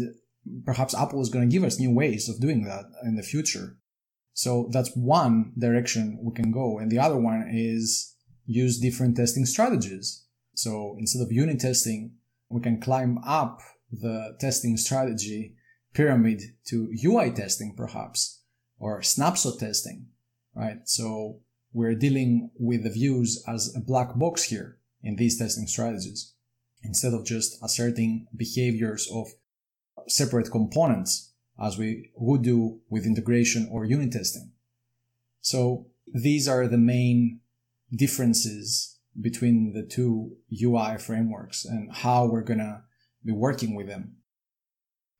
perhaps 0.64 0.94
Apple 0.94 1.20
is 1.20 1.28
gonna 1.28 1.46
give 1.46 1.64
us 1.64 1.78
new 1.78 1.92
ways 1.92 2.28
of 2.28 2.40
doing 2.40 2.64
that 2.64 2.84
in 3.04 3.16
the 3.16 3.22
future. 3.22 3.76
So 4.32 4.68
that's 4.72 4.94
one 4.94 5.52
direction 5.58 6.20
we 6.22 6.32
can 6.32 6.52
go, 6.52 6.78
and 6.78 6.90
the 6.90 7.00
other 7.00 7.18
one 7.18 7.50
is 7.52 8.14
use 8.46 8.78
different 8.78 9.16
testing 9.16 9.44
strategies. 9.44 10.24
So 10.54 10.96
instead 10.98 11.22
of 11.22 11.32
unit 11.32 11.60
testing, 11.60 12.14
we 12.48 12.60
can 12.60 12.80
climb 12.80 13.18
up 13.26 13.60
the 13.90 14.36
testing 14.40 14.76
strategy 14.76 15.56
pyramid 15.92 16.42
to 16.66 16.88
UI 17.04 17.32
testing, 17.32 17.74
perhaps, 17.76 18.42
or 18.78 19.02
snapshot 19.02 19.58
testing, 19.58 20.06
right? 20.54 20.78
So 20.84 21.40
we're 21.72 21.94
dealing 21.94 22.50
with 22.58 22.84
the 22.84 22.90
views 22.90 23.42
as 23.48 23.74
a 23.74 23.80
black 23.80 24.14
box 24.14 24.44
here 24.44 24.78
in 25.02 25.16
these 25.16 25.38
testing 25.38 25.66
strategies 25.66 26.34
instead 26.88 27.12
of 27.14 27.24
just 27.24 27.62
asserting 27.62 28.26
behaviors 28.34 29.08
of 29.12 29.28
separate 30.08 30.50
components 30.50 31.32
as 31.62 31.76
we 31.76 32.10
would 32.16 32.42
do 32.42 32.80
with 32.88 33.04
integration 33.04 33.68
or 33.70 33.84
unit 33.84 34.12
testing. 34.12 34.50
So 35.40 35.86
these 36.12 36.48
are 36.48 36.66
the 36.66 36.78
main 36.78 37.40
differences 37.94 38.98
between 39.20 39.72
the 39.74 39.82
two 39.82 40.36
UI 40.62 40.96
frameworks 40.98 41.64
and 41.64 41.92
how 41.92 42.26
we're 42.26 42.42
going 42.42 42.60
to 42.60 42.82
be 43.24 43.32
working 43.32 43.74
with 43.74 43.86
them. 43.86 44.16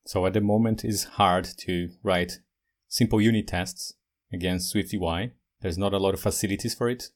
So 0.06 0.25
at 0.25 0.32
the 0.32 0.40
moment 0.40 0.84
it's 0.84 1.04
hard 1.04 1.46
to 1.58 1.90
write 2.02 2.40
simple 2.88 3.20
unit 3.20 3.46
tests 3.46 3.94
against 4.32 4.70
Swift 4.70 4.94
UI. 4.94 5.32
There's 5.60 5.76
not 5.76 5.92
a 5.92 5.98
lot 5.98 6.14
of 6.14 6.20
facilities 6.20 6.75
for 6.75 6.88
it. 6.88 7.10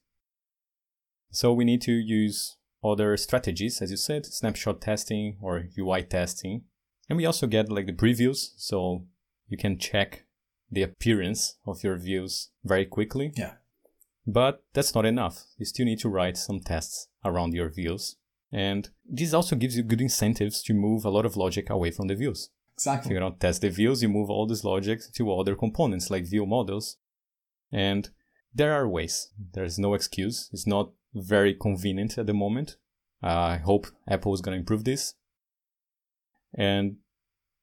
So 1.31 1.53
we 1.55 1.65
need 1.65 1.81
to 1.83 1.93
use 1.93 2.57
other 2.85 3.17
strategies, 3.17 3.81
as 3.81 3.91
you 3.91 3.97
said, 3.97 4.27
snapshot 4.27 4.81
testing 4.81 5.37
or 5.41 5.69
UI 5.79 6.03
testing. 6.03 6.63
And 7.09 7.17
we 7.17 7.27
also 7.27 7.47
get 7.47 7.71
like 7.71 7.87
the 7.87 7.93
previews, 7.93 8.51
so 8.57 9.05
you 9.49 9.57
can 9.57 9.79
check 9.79 10.25
the 10.71 10.83
appearance 10.83 11.59
of 11.67 11.83
your 11.85 11.97
views 11.99 12.51
very 12.65 12.87
quickly. 12.87 13.33
Yeah. 13.37 13.55
But 14.27 14.63
that's 14.73 14.95
not 14.95 15.05
enough. 15.05 15.45
You 15.59 15.67
still 15.67 15.87
need 15.87 15.99
to 16.01 16.09
write 16.09 16.37
some 16.37 16.61
tests 16.61 17.09
around 17.25 17.55
your 17.55 17.69
views. 17.69 18.17
And 18.53 18.89
this 19.05 19.35
also 19.35 19.57
gives 19.57 19.77
you 19.77 19.83
good 19.83 20.01
incentives 20.01 20.63
to 20.65 20.75
move 20.75 21.05
a 21.05 21.11
lot 21.11 21.27
of 21.27 21.37
logic 21.37 21.71
away 21.71 21.91
from 21.91 22.09
the 22.09 22.15
views. 22.15 22.51
Exactly. 22.75 23.11
If 23.11 23.15
you 23.15 23.21
don't 23.21 23.41
test 23.41 23.63
the 23.63 23.71
views, 23.71 24.03
you 24.03 24.09
move 24.09 24.31
all 24.31 24.47
this 24.47 24.65
logic 24.65 25.01
to 25.15 25.33
other 25.33 25.55
components 25.55 26.11
like 26.11 26.25
view 26.25 26.47
models. 26.47 26.99
And 27.71 28.11
there 28.55 28.73
are 28.73 28.89
ways. 28.89 29.31
There's 29.53 29.79
no 29.79 29.95
excuse. 29.95 30.51
It's 30.53 30.67
not 30.67 30.93
very 31.15 31.55
convenient 31.55 32.19
at 32.19 32.27
the 32.27 32.35
moment. 32.35 32.77
Uh, 33.23 33.27
I 33.29 33.57
hope 33.59 33.87
Apple 34.09 34.35
is 34.35 34.41
going 34.41 34.55
to 34.57 34.59
improve 34.61 34.85
this. 34.85 35.15
And 36.55 36.97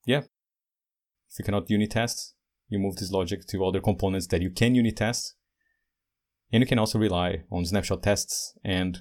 yeah, 0.05 0.19
if 1.29 1.37
you 1.39 1.45
cannot 1.45 1.69
unit 1.69 1.91
test, 1.91 2.35
you 2.69 2.79
move 2.79 2.95
this 2.97 3.11
logic 3.11 3.45
to 3.47 3.65
other 3.65 3.81
components 3.81 4.27
that 4.27 4.41
you 4.41 4.49
can 4.51 4.75
unit 4.75 4.97
test. 4.97 5.35
And 6.51 6.61
you 6.61 6.67
can 6.67 6.79
also 6.79 6.97
rely 6.97 7.43
on 7.51 7.65
snapshot 7.65 8.01
tests 8.03 8.57
and 8.63 8.99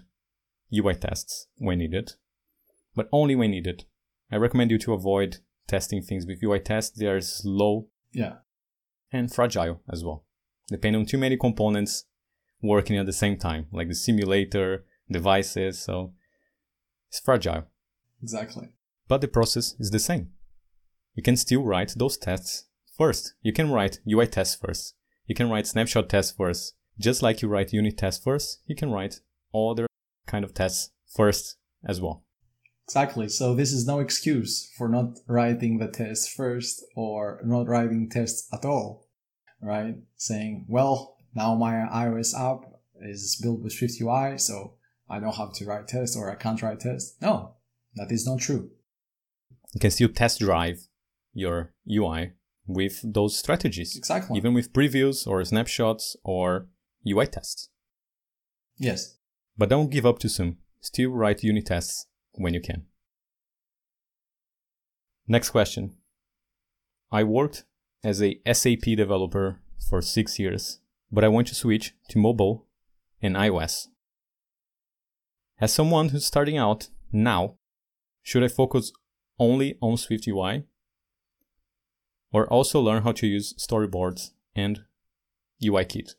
UI 0.77 0.95
tests 0.95 1.47
when 1.57 1.79
needed, 1.79 2.13
but 2.95 3.09
only 3.13 3.35
when 3.35 3.53
needed. 3.53 3.85
I 4.31 4.37
recommend 4.37 4.71
you 4.71 4.79
to 4.81 4.93
avoid 4.93 5.39
testing 5.67 6.03
things 6.03 6.27
with 6.27 6.43
UI 6.43 6.61
tests. 6.61 6.99
They 6.99 7.07
are 7.07 7.21
slow 7.23 7.89
Yeah. 8.13 8.39
and 9.11 9.33
fragile 9.33 9.81
as 9.91 10.05
well. 10.05 10.27
Depend 10.69 10.97
on 10.97 11.07
too 11.07 11.17
many 11.17 11.39
components 11.39 12.05
working 12.63 12.97
at 12.97 13.07
the 13.07 13.13
same 13.13 13.37
time, 13.37 13.67
like 13.73 13.89
the 13.89 13.95
simulator, 13.95 14.85
devices, 15.11 15.79
so 15.79 16.13
it's 17.09 17.21
fragile. 17.21 17.65
Exactly. 18.23 18.69
But 19.07 19.21
the 19.21 19.29
process 19.29 19.75
is 19.79 19.91
the 19.91 19.99
same. 19.99 20.31
You 21.15 21.23
can 21.23 21.37
still 21.37 21.65
write 21.65 21.95
those 21.97 22.17
tests 22.17 22.67
first. 22.97 23.35
You 23.43 23.53
can 23.53 23.71
write 23.71 24.01
UI 24.11 24.27
tests 24.27 24.57
first. 24.57 24.95
You 25.27 25.35
can 25.35 25.51
write 25.51 25.67
snapshot 25.67 26.09
tests 26.09 26.33
first. 26.37 26.75
Just 26.99 27.23
like 27.23 27.43
you 27.43 27.49
write 27.49 27.73
unit 27.73 27.97
tests 27.97 28.23
first, 28.23 28.61
you 28.67 28.75
can 28.75 28.91
write 28.91 29.21
other 29.55 29.87
kind 30.27 30.45
of 30.45 30.53
tests 30.53 30.91
first 31.07 31.57
as 31.87 32.01
well. 32.01 32.25
Exactly. 32.87 33.29
So 33.29 33.55
this 33.55 33.73
is 33.73 33.87
no 33.87 34.01
excuse 34.01 34.73
for 34.77 34.89
not 34.89 35.19
writing 35.27 35.79
the 35.79 35.89
test 35.89 36.31
first 36.31 36.83
or 36.97 37.41
not 37.45 37.69
writing 37.69 38.09
tests 38.09 38.49
at 38.53 38.65
all, 38.65 39.07
right? 39.61 39.97
Saying, 40.17 40.65
well, 40.69 41.18
now 41.39 41.55
my 41.55 41.73
iOS 42.05 42.35
app 42.35 42.65
is 43.01 43.39
built 43.41 43.61
with 43.63 43.73
Swift 43.73 44.01
UI, 44.01 44.39
so 44.39 44.75
I 45.09 45.21
don't 45.21 45.37
have 45.37 45.53
to 45.55 45.65
write 45.65 45.87
tests 45.87 46.17
or 46.17 46.31
I 46.31 46.35
can't 46.35 46.61
write 46.61 46.81
tests. 46.81 47.17
No, 47.23 47.55
that 47.95 48.11
is 48.11 48.27
not 48.27 48.41
true. 48.41 48.71
You 49.73 49.81
can 49.81 49.93
still 49.93 50.09
test 50.09 50.41
drive 50.41 50.89
your 51.33 51.73
UI 51.89 52.33
with 52.67 53.01
those 53.05 53.39
strategies. 53.39 53.97
Exactly. 53.97 54.37
Even 54.37 54.53
with 54.53 54.73
previews 54.73 55.27
or 55.27 55.45
snapshots 55.45 56.17
or 56.25 56.67
UI 57.07 57.27
tests. 57.27 57.69
Yes. 58.77 59.17
But 59.57 59.69
don't 59.69 59.91
give 59.91 60.07
up 60.07 60.19
too 60.19 60.29
soon. 60.29 60.59
Still 60.81 61.11
write 61.11 61.43
unit 61.43 61.67
tests 61.67 62.07
when 62.33 62.55
you 62.55 62.61
can. 62.61 62.87
Next 65.29 65.51
question. 65.51 65.95
I 67.13 67.23
worked 67.23 67.65
as 68.03 68.23
a 68.23 68.41
SAP 68.53 68.97
developer 68.97 69.61
for 69.89 70.03
six 70.03 70.39
years, 70.39 70.81
but 71.11 71.25
I 71.25 71.29
want 71.29 71.47
to 71.49 71.55
switch 71.55 71.95
to 72.11 72.19
mobile 72.19 72.67
and 73.23 73.37
iOS. 73.37 73.87
As 75.61 75.73
someone 75.73 76.11
who's 76.11 76.27
starting 76.27 76.57
out 76.57 76.89
now, 77.13 77.57
should 78.23 78.45
I 78.45 78.49
focus 78.49 78.93
only 79.39 79.77
on 79.81 79.97
SwiftUI 79.97 80.65
or 82.33 82.47
also 82.53 82.81
learn 82.81 83.03
how 83.03 83.13
to 83.13 83.27
use 83.27 83.55
storyboards 83.55 84.31
and 84.55 84.81
UIKit? 85.63 86.11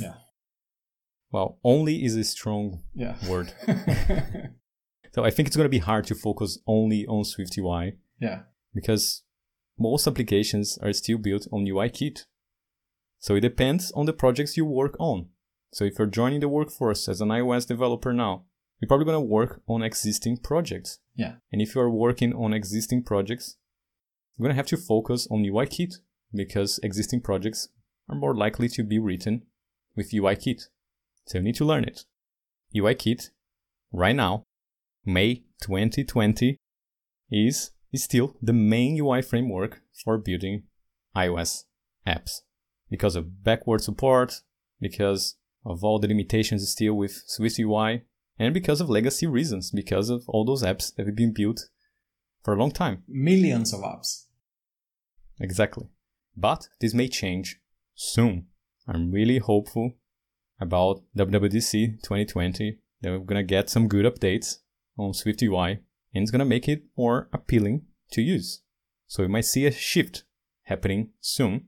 Yeah. 0.00 0.14
Well, 1.30 1.58
only 1.62 2.04
is 2.04 2.16
a 2.16 2.24
strong 2.24 2.82
Yeah. 2.94 3.16
word. 3.28 3.52
So 5.12 5.24
I 5.24 5.30
think 5.30 5.48
it's 5.48 5.56
going 5.56 5.64
to 5.64 5.70
be 5.70 5.78
hard 5.78 6.06
to 6.08 6.14
focus 6.14 6.58
only 6.66 7.06
on 7.06 7.24
SwiftUI 7.24 7.96
yeah. 8.20 8.42
because 8.74 9.22
most 9.78 10.06
applications 10.06 10.78
are 10.82 10.92
still 10.92 11.18
built 11.18 11.48
on 11.50 11.64
UIKit. 11.64 12.26
So 13.18 13.34
it 13.34 13.40
depends 13.40 13.90
on 13.92 14.06
the 14.06 14.12
projects 14.12 14.56
you 14.56 14.64
work 14.64 14.96
on. 14.98 15.28
So 15.72 15.84
if 15.84 15.98
you're 15.98 16.06
joining 16.06 16.40
the 16.40 16.48
workforce 16.48 17.08
as 17.08 17.20
an 17.20 17.28
iOS 17.28 17.66
developer 17.66 18.12
now, 18.12 18.44
you're 18.80 18.88
probably 18.88 19.06
going 19.06 19.16
to 19.16 19.20
work 19.20 19.60
on 19.66 19.82
existing 19.82 20.38
projects. 20.38 21.00
Yeah. 21.16 21.34
And 21.52 21.60
if 21.60 21.74
you 21.74 21.80
are 21.80 21.90
working 21.90 22.32
on 22.32 22.52
existing 22.52 23.02
projects, 23.04 23.56
you're 24.36 24.44
going 24.44 24.54
to 24.54 24.56
have 24.56 24.66
to 24.66 24.76
focus 24.76 25.26
on 25.30 25.42
UIKit 25.42 25.94
because 26.32 26.78
existing 26.82 27.22
projects 27.22 27.68
are 28.08 28.16
more 28.16 28.34
likely 28.34 28.68
to 28.68 28.84
be 28.84 28.98
written 28.98 29.42
with 29.96 30.12
UIKit. 30.12 30.62
So 31.26 31.38
you 31.38 31.44
need 31.44 31.56
to 31.56 31.64
learn 31.64 31.84
it. 31.84 32.04
UIKit, 32.74 33.30
right 33.92 34.14
now, 34.14 34.44
May 35.04 35.42
2020, 35.62 36.56
is, 37.30 37.72
is 37.92 38.04
still 38.04 38.36
the 38.40 38.52
main 38.52 38.98
UI 38.98 39.22
framework 39.22 39.82
for 40.04 40.18
building 40.18 40.64
iOS 41.16 41.64
apps. 42.06 42.42
Because 42.90 43.16
of 43.16 43.44
backward 43.44 43.82
support, 43.82 44.40
because 44.80 45.36
of 45.64 45.84
all 45.84 45.98
the 45.98 46.08
limitations 46.08 46.68
still 46.68 46.94
with 46.94 47.22
Swift 47.26 47.58
UI, 47.58 48.02
and 48.38 48.54
because 48.54 48.80
of 48.80 48.88
legacy 48.88 49.26
reasons, 49.26 49.70
because 49.70 50.10
of 50.10 50.28
all 50.28 50.44
those 50.44 50.62
apps 50.62 50.94
that 50.94 51.06
have 51.06 51.16
been 51.16 51.34
built 51.34 51.68
for 52.42 52.54
a 52.54 52.56
long 52.56 52.70
time. 52.70 53.02
Millions 53.08 53.74
of 53.74 53.80
apps. 53.80 54.26
Exactly. 55.40 55.88
But 56.36 56.68
this 56.80 56.94
may 56.94 57.08
change 57.08 57.60
soon. 57.94 58.46
I'm 58.86 59.10
really 59.10 59.38
hopeful 59.38 59.94
about 60.60 61.02
WWDC 61.16 62.02
2020 62.02 62.78
that 63.02 63.10
we're 63.10 63.18
gonna 63.18 63.42
get 63.42 63.68
some 63.68 63.88
good 63.88 64.06
updates 64.06 64.58
on 64.96 65.14
Swift 65.14 65.42
UI 65.42 65.80
and 66.14 66.22
it's 66.22 66.30
gonna 66.30 66.44
make 66.44 66.68
it 66.68 66.84
more 66.96 67.28
appealing 67.32 67.82
to 68.12 68.22
use. 68.22 68.62
So 69.06 69.22
we 69.22 69.28
might 69.28 69.44
see 69.44 69.66
a 69.66 69.72
shift 69.72 70.24
happening 70.64 71.10
soon 71.20 71.66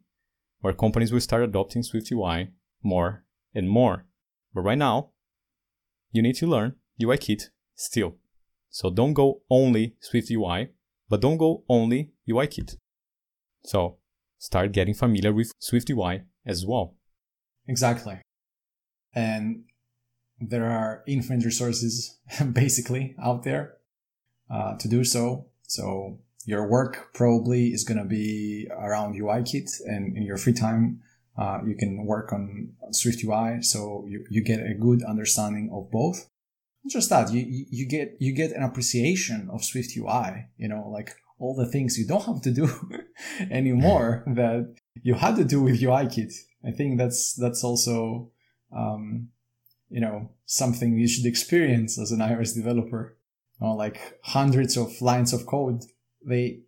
where 0.60 0.72
companies 0.72 1.12
will 1.12 1.20
start 1.20 1.42
adopting 1.42 1.82
Swift 1.82 2.10
UI 2.12 2.50
more 2.82 3.24
and 3.54 3.68
more. 3.68 4.06
But 4.54 4.62
right 4.62 4.78
now, 4.78 5.10
you 6.12 6.22
need 6.22 6.36
to 6.36 6.46
learn 6.46 6.76
UIKit 7.00 7.50
still. 7.74 8.16
So 8.68 8.90
don't 8.90 9.14
go 9.14 9.42
only 9.50 9.96
Swift 10.00 10.30
UI, 10.30 10.70
but 11.08 11.20
don't 11.20 11.38
go 11.38 11.64
only 11.68 12.12
UIKit. 12.28 12.76
So 13.64 13.98
start 14.38 14.72
getting 14.72 14.94
familiar 14.94 15.32
with 15.32 15.52
Swift 15.58 15.90
UI 15.90 16.22
as 16.46 16.64
well. 16.66 16.96
Exactly. 17.66 18.20
And 19.14 19.64
there 20.40 20.66
are 20.66 21.02
infinite 21.06 21.44
resources 21.44 22.18
basically 22.52 23.14
out 23.22 23.42
there 23.42 23.76
uh, 24.50 24.76
to 24.76 24.88
do 24.88 25.04
so. 25.04 25.46
So 25.62 26.20
your 26.50 26.66
work 26.66 27.14
probably 27.14 27.68
is 27.68 27.84
going 27.84 27.98
to 27.98 28.04
be 28.04 28.68
around 28.86 29.14
UIKit 29.14 29.68
and 29.86 30.16
in 30.16 30.24
your 30.24 30.36
free 30.36 30.52
time, 30.52 31.00
uh, 31.38 31.58
you 31.64 31.76
can 31.76 32.04
work 32.04 32.32
on 32.32 32.72
Swift 32.90 33.22
UI. 33.24 33.62
So 33.62 34.04
you, 34.08 34.24
you 34.28 34.42
get 34.42 34.58
a 34.60 34.74
good 34.74 35.00
understanding 35.04 35.70
of 35.72 35.90
both. 35.92 36.28
Not 36.82 36.92
just 36.92 37.08
that, 37.10 37.32
you, 37.32 37.66
you 37.70 37.86
get, 37.86 38.16
you 38.18 38.32
get 38.34 38.50
an 38.50 38.64
appreciation 38.64 39.48
of 39.52 39.64
Swift 39.64 39.96
UI, 39.96 40.48
you 40.58 40.68
know, 40.68 40.88
like 40.92 41.14
all 41.38 41.54
the 41.54 41.70
things 41.70 41.96
you 41.96 42.06
don't 42.06 42.24
have 42.24 42.42
to 42.42 42.50
do 42.50 42.68
anymore 43.50 44.24
that 44.26 44.74
you 45.02 45.14
had 45.14 45.36
to 45.36 45.44
do 45.44 45.62
with 45.62 45.80
UIKit. 45.80 46.32
I 46.66 46.72
think 46.72 46.98
that's, 46.98 47.32
that's 47.34 47.62
also, 47.62 48.32
um, 48.76 49.28
you 49.88 50.00
know, 50.00 50.30
something 50.46 50.98
you 50.98 51.06
should 51.06 51.26
experience 51.26 51.96
as 51.96 52.10
an 52.10 52.18
iOS 52.18 52.54
developer. 52.56 53.16
You 53.60 53.68
know, 53.68 53.74
like 53.74 54.18
hundreds 54.24 54.76
of 54.76 55.00
lines 55.00 55.32
of 55.32 55.46
code, 55.46 55.84
they 56.24 56.60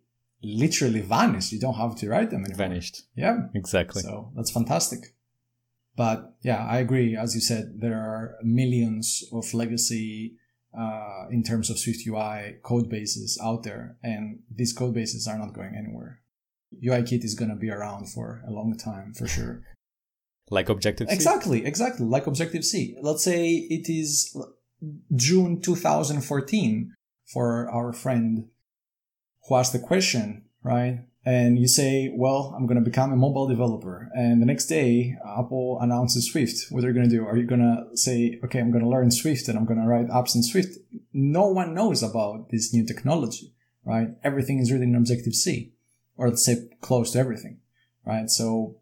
literally 0.43 1.01
vanish. 1.01 1.51
You 1.51 1.59
don't 1.59 1.75
have 1.75 1.95
to 1.97 2.09
write 2.09 2.29
them 2.29 2.45
anymore. 2.45 2.57
Vanished. 2.57 3.03
Yeah. 3.15 3.47
Exactly. 3.55 4.01
So 4.01 4.31
that's 4.35 4.51
fantastic. 4.51 5.15
But 5.95 6.35
yeah, 6.41 6.65
I 6.65 6.79
agree. 6.79 7.15
As 7.15 7.35
you 7.35 7.41
said, 7.41 7.79
there 7.79 7.99
are 7.99 8.35
millions 8.41 9.23
of 9.31 9.53
legacy 9.53 10.35
uh, 10.77 11.27
in 11.29 11.43
terms 11.43 11.69
of 11.69 11.77
Swift 11.77 12.05
UI 12.07 12.55
code 12.63 12.89
bases 12.89 13.39
out 13.43 13.63
there, 13.63 13.97
and 14.01 14.39
these 14.53 14.73
code 14.73 14.95
bases 14.95 15.27
are 15.27 15.37
not 15.37 15.53
going 15.53 15.75
anywhere. 15.75 16.21
UIKit 16.83 17.23
is 17.23 17.35
going 17.35 17.49
to 17.49 17.55
be 17.55 17.69
around 17.69 18.11
for 18.11 18.43
a 18.47 18.51
long 18.51 18.75
time 18.75 19.13
for 19.13 19.27
sure. 19.27 19.61
Like 20.49 20.69
Objective 20.69 21.07
C. 21.09 21.13
Exactly, 21.13 21.65
exactly. 21.65 22.05
Like 22.05 22.27
Objective 22.27 22.65
C. 22.65 22.95
Let's 23.01 23.23
say 23.23 23.49
it 23.49 23.87
is 23.87 24.35
June 25.15 25.61
2014 25.61 26.93
for 27.31 27.69
our 27.69 27.93
friend 27.93 28.49
who 29.47 29.55
asked 29.55 29.73
the 29.73 29.79
question, 29.79 30.43
right? 30.63 31.01
And 31.25 31.57
you 31.57 31.67
say, 31.67 32.11
well, 32.13 32.53
I'm 32.55 32.65
going 32.65 32.83
to 32.83 32.89
become 32.89 33.13
a 33.13 33.15
mobile 33.15 33.47
developer. 33.47 34.09
And 34.13 34.41
the 34.41 34.45
next 34.45 34.65
day, 34.65 35.15
Apple 35.25 35.79
announces 35.81 36.29
Swift. 36.29 36.69
What 36.69 36.83
are 36.83 36.87
you 36.87 36.93
going 36.93 37.09
to 37.09 37.15
do? 37.15 37.25
Are 37.25 37.37
you 37.37 37.45
going 37.45 37.61
to 37.61 37.95
say, 37.97 38.39
okay, 38.43 38.59
I'm 38.59 38.71
going 38.71 38.83
to 38.83 38.89
learn 38.89 39.09
Swift 39.09 39.47
and 39.47 39.57
I'm 39.57 39.65
going 39.65 39.79
to 39.79 39.87
write 39.87 40.09
apps 40.09 40.35
in 40.35 40.43
Swift? 40.43 40.77
No 41.13 41.47
one 41.47 41.73
knows 41.73 42.03
about 42.03 42.49
this 42.49 42.73
new 42.73 42.85
technology, 42.85 43.53
right? 43.85 44.09
Everything 44.23 44.59
is 44.59 44.71
written 44.71 44.89
in 44.89 44.95
Objective 44.95 45.33
C, 45.33 45.71
or 46.17 46.27
let's 46.27 46.45
say 46.45 46.67
close 46.81 47.11
to 47.11 47.19
everything, 47.19 47.59
right? 48.05 48.29
So 48.29 48.77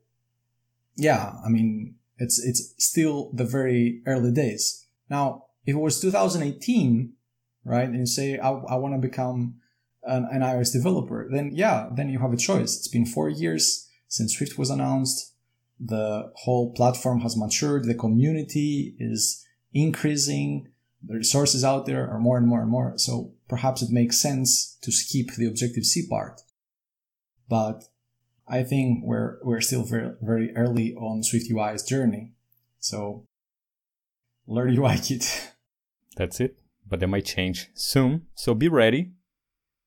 yeah, 0.95 1.33
I 1.45 1.49
mean, 1.49 1.95
it's, 2.17 2.43
it's 2.43 2.73
still 2.77 3.31
the 3.33 3.45
very 3.45 4.01
early 4.05 4.31
days. 4.31 4.85
Now, 5.09 5.45
if 5.65 5.75
it 5.75 5.79
was 5.79 5.99
2018, 5.99 7.13
right, 7.65 7.87
and 7.87 7.99
you 7.99 8.05
say, 8.05 8.39
I, 8.39 8.49
I 8.49 8.75
want 8.75 8.95
to 8.95 9.07
become 9.07 9.55
an, 10.03 10.27
an 10.31 10.41
iOS 10.41 10.73
developer, 10.73 11.27
then 11.31 11.51
yeah, 11.53 11.89
then 11.95 12.09
you 12.09 12.19
have 12.19 12.33
a 12.33 12.37
choice. 12.37 12.77
It's 12.77 12.87
been 12.87 13.05
four 13.05 13.29
years 13.29 13.89
since 14.07 14.35
Swift 14.35 14.57
was 14.57 14.69
announced. 14.69 15.33
The 15.79 16.31
whole 16.35 16.73
platform 16.73 17.21
has 17.21 17.37
matured. 17.37 17.85
The 17.85 17.95
community 17.95 18.95
is 18.99 19.45
increasing. 19.73 20.67
The 21.03 21.15
resources 21.15 21.63
out 21.63 21.85
there 21.85 22.07
are 22.09 22.19
more 22.19 22.37
and 22.37 22.47
more 22.47 22.61
and 22.61 22.69
more. 22.69 22.93
So 22.97 23.33
perhaps 23.47 23.81
it 23.81 23.89
makes 23.89 24.17
sense 24.19 24.77
to 24.81 24.91
skip 24.91 25.35
the 25.35 25.47
Objective 25.47 25.85
C 25.85 26.07
part. 26.07 26.41
But 27.49 27.85
I 28.47 28.63
think 28.63 29.03
we're 29.03 29.37
we're 29.43 29.61
still 29.61 29.83
very 29.83 30.13
very 30.21 30.55
early 30.55 30.93
on 30.95 31.23
Swift 31.23 31.49
UI's 31.49 31.83
journey. 31.83 32.33
So 32.79 33.25
learn 34.47 34.75
UIKit. 34.75 35.51
That's 36.17 36.39
it. 36.39 36.59
But 36.87 36.99
they 36.99 37.05
might 37.05 37.25
change 37.25 37.69
soon. 37.73 38.27
So 38.35 38.53
be 38.53 38.67
ready. 38.67 39.11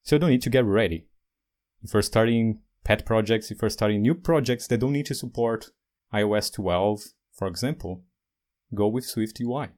So 0.05 0.17
you 0.17 0.21
don't 0.21 0.31
need 0.31 0.43
to 0.43 0.51
get 0.51 0.65
ready. 0.67 1.07
If 1.83 1.93
you're 1.93 2.03
starting 2.03 2.61
pet 2.85 3.07
projects, 3.07 3.51
if 3.51 3.63
you're 3.63 3.71
starting 3.71 4.03
new 4.03 4.15
projects 4.15 4.67
that 4.67 4.79
don't 4.79 4.93
need 4.93 5.07
to 5.07 5.15
support 5.15 5.71
iOS 6.13 6.53
12, 6.53 7.01
for 7.33 7.49
example, 7.49 8.05
go 8.75 8.87
with 8.87 9.07
Swift 9.07 9.41
UI. 9.41 9.69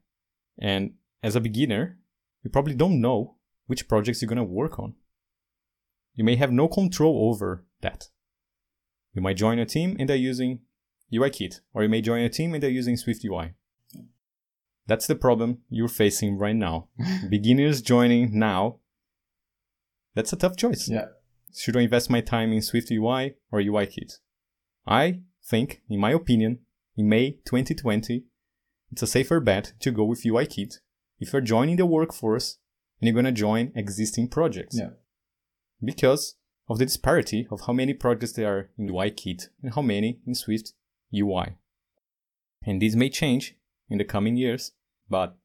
And 0.59 0.95
as 1.23 1.37
a 1.37 1.41
beginner, 1.41 1.99
you 2.43 2.51
probably 2.51 2.75
don't 2.75 3.01
know 3.01 3.37
which 3.67 3.89
projects 3.89 4.21
you're 4.21 4.29
going 4.29 4.37
to 4.37 4.45
work 4.45 4.79
on. 4.79 4.95
You 6.15 6.25
may 6.25 6.37
have 6.37 6.53
no 6.53 6.67
control 6.67 7.31
over 7.31 7.65
that. 7.83 8.09
You 9.12 9.23
might 9.23 9.37
join 9.37 9.59
a 9.59 9.67
team 9.67 9.97
and 9.99 10.09
they're 10.09 10.17
using 10.17 10.61
UIKit, 11.12 11.61
or 11.73 11.85
you 11.85 11.89
may 11.89 12.01
join 12.01 12.23
a 12.23 12.29
team 12.29 12.53
and 12.53 12.62
they're 12.62 12.71
using 12.71 12.97
Swift 12.97 13.25
UI. 13.25 13.55
That's 14.87 15.07
the 15.07 15.15
problem 15.15 15.59
you're 15.69 15.89
facing 15.89 16.37
right 16.37 16.57
now. 16.57 16.89
Beginners 17.31 17.81
joining 17.81 18.39
now, 18.39 18.81
that's 20.16 20.33
a 20.33 20.37
tough 20.37 20.57
choice. 20.57 20.88
Yeah. 20.88 21.07
Should 21.55 21.76
I 21.76 21.83
invest 21.83 22.11
my 22.11 22.20
time 22.20 22.52
in 22.52 22.62
Swift 22.62 22.90
UI 22.90 23.35
or 23.52 23.61
UIKit? 23.61 24.14
I 24.87 25.20
think, 25.44 25.83
in 25.88 26.00
my 26.00 26.11
opinion, 26.11 26.61
in 26.96 27.09
May 27.09 27.33
2020, 27.44 28.24
it's 28.90 29.02
a 29.02 29.07
safer 29.07 29.40
bet 29.40 29.74
to 29.81 29.90
go 29.90 30.05
with 30.05 30.24
UIKit 30.24 30.79
if 31.20 31.33
you're 31.33 31.42
joining 31.42 31.76
the 31.76 31.87
workforce 31.87 32.59
and 33.00 33.07
you're 33.07 33.14
going 33.14 33.26
to 33.26 33.40
join 33.40 33.72
existing 33.74 34.29
projects. 34.29 34.79
Yeah. 34.79 34.90
Because 35.85 36.37
of 36.68 36.79
the 36.79 36.87
disparity 36.87 37.46
of 37.50 37.62
how 37.66 37.72
many 37.72 37.92
projects 37.92 38.33
there 38.33 38.52
are 38.52 38.70
in 38.79 38.88
UIKit 38.88 39.48
and 39.62 39.74
how 39.74 39.83
many 39.83 40.20
in 40.26 40.35
Swift 40.35 40.72
UI. 41.14 41.57
And 42.64 42.81
this 42.81 42.94
may 42.94 43.11
change 43.11 43.57
in 43.88 43.98
the 43.98 44.05
coming 44.05 44.37
years, 44.37 44.72
but 45.09 45.37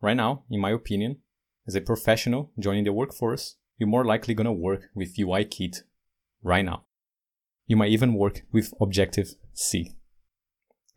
right 0.00 0.16
now, 0.16 0.44
in 0.48 0.60
my 0.60 0.70
opinion, 0.70 1.18
as 1.66 1.74
a 1.74 1.80
professional 1.80 2.52
joining 2.58 2.84
the 2.84 2.92
workforce, 2.92 3.56
you're 3.80 3.88
more 3.88 4.04
likely 4.04 4.34
going 4.34 4.44
to 4.44 4.52
work 4.52 4.90
with 4.94 5.16
UIKit 5.16 5.78
right 6.42 6.64
now. 6.64 6.84
You 7.66 7.76
might 7.76 7.90
even 7.90 8.14
work 8.14 8.42
with 8.52 8.74
Objective 8.80 9.34
C. 9.54 9.96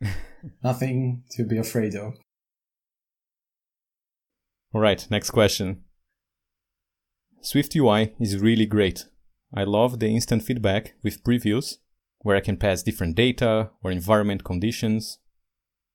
Nothing 0.62 1.24
to 1.30 1.44
be 1.44 1.56
afraid 1.56 1.94
of. 1.94 2.14
All 4.74 4.82
right, 4.82 5.06
next 5.10 5.30
question. 5.30 5.84
Swift 7.40 7.74
UI 7.74 8.14
is 8.20 8.38
really 8.38 8.66
great. 8.66 9.06
I 9.54 9.64
love 9.64 9.98
the 9.98 10.08
instant 10.08 10.42
feedback 10.42 10.94
with 11.02 11.24
previews, 11.24 11.78
where 12.18 12.36
I 12.36 12.40
can 12.40 12.56
pass 12.56 12.82
different 12.82 13.14
data 13.14 13.70
or 13.82 13.90
environment 13.90 14.44
conditions. 14.44 15.18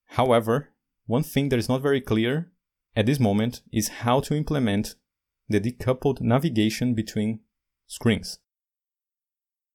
However, 0.07 0.69
one 1.05 1.23
thing 1.23 1.49
that 1.49 1.59
is 1.59 1.69
not 1.69 1.81
very 1.81 2.01
clear 2.01 2.51
at 2.95 3.05
this 3.05 3.19
moment 3.19 3.61
is 3.71 3.89
how 3.89 4.21
to 4.21 4.35
implement 4.35 4.95
the 5.49 5.59
decoupled 5.59 6.21
navigation 6.21 6.93
between 6.93 7.39
screens. 7.87 8.39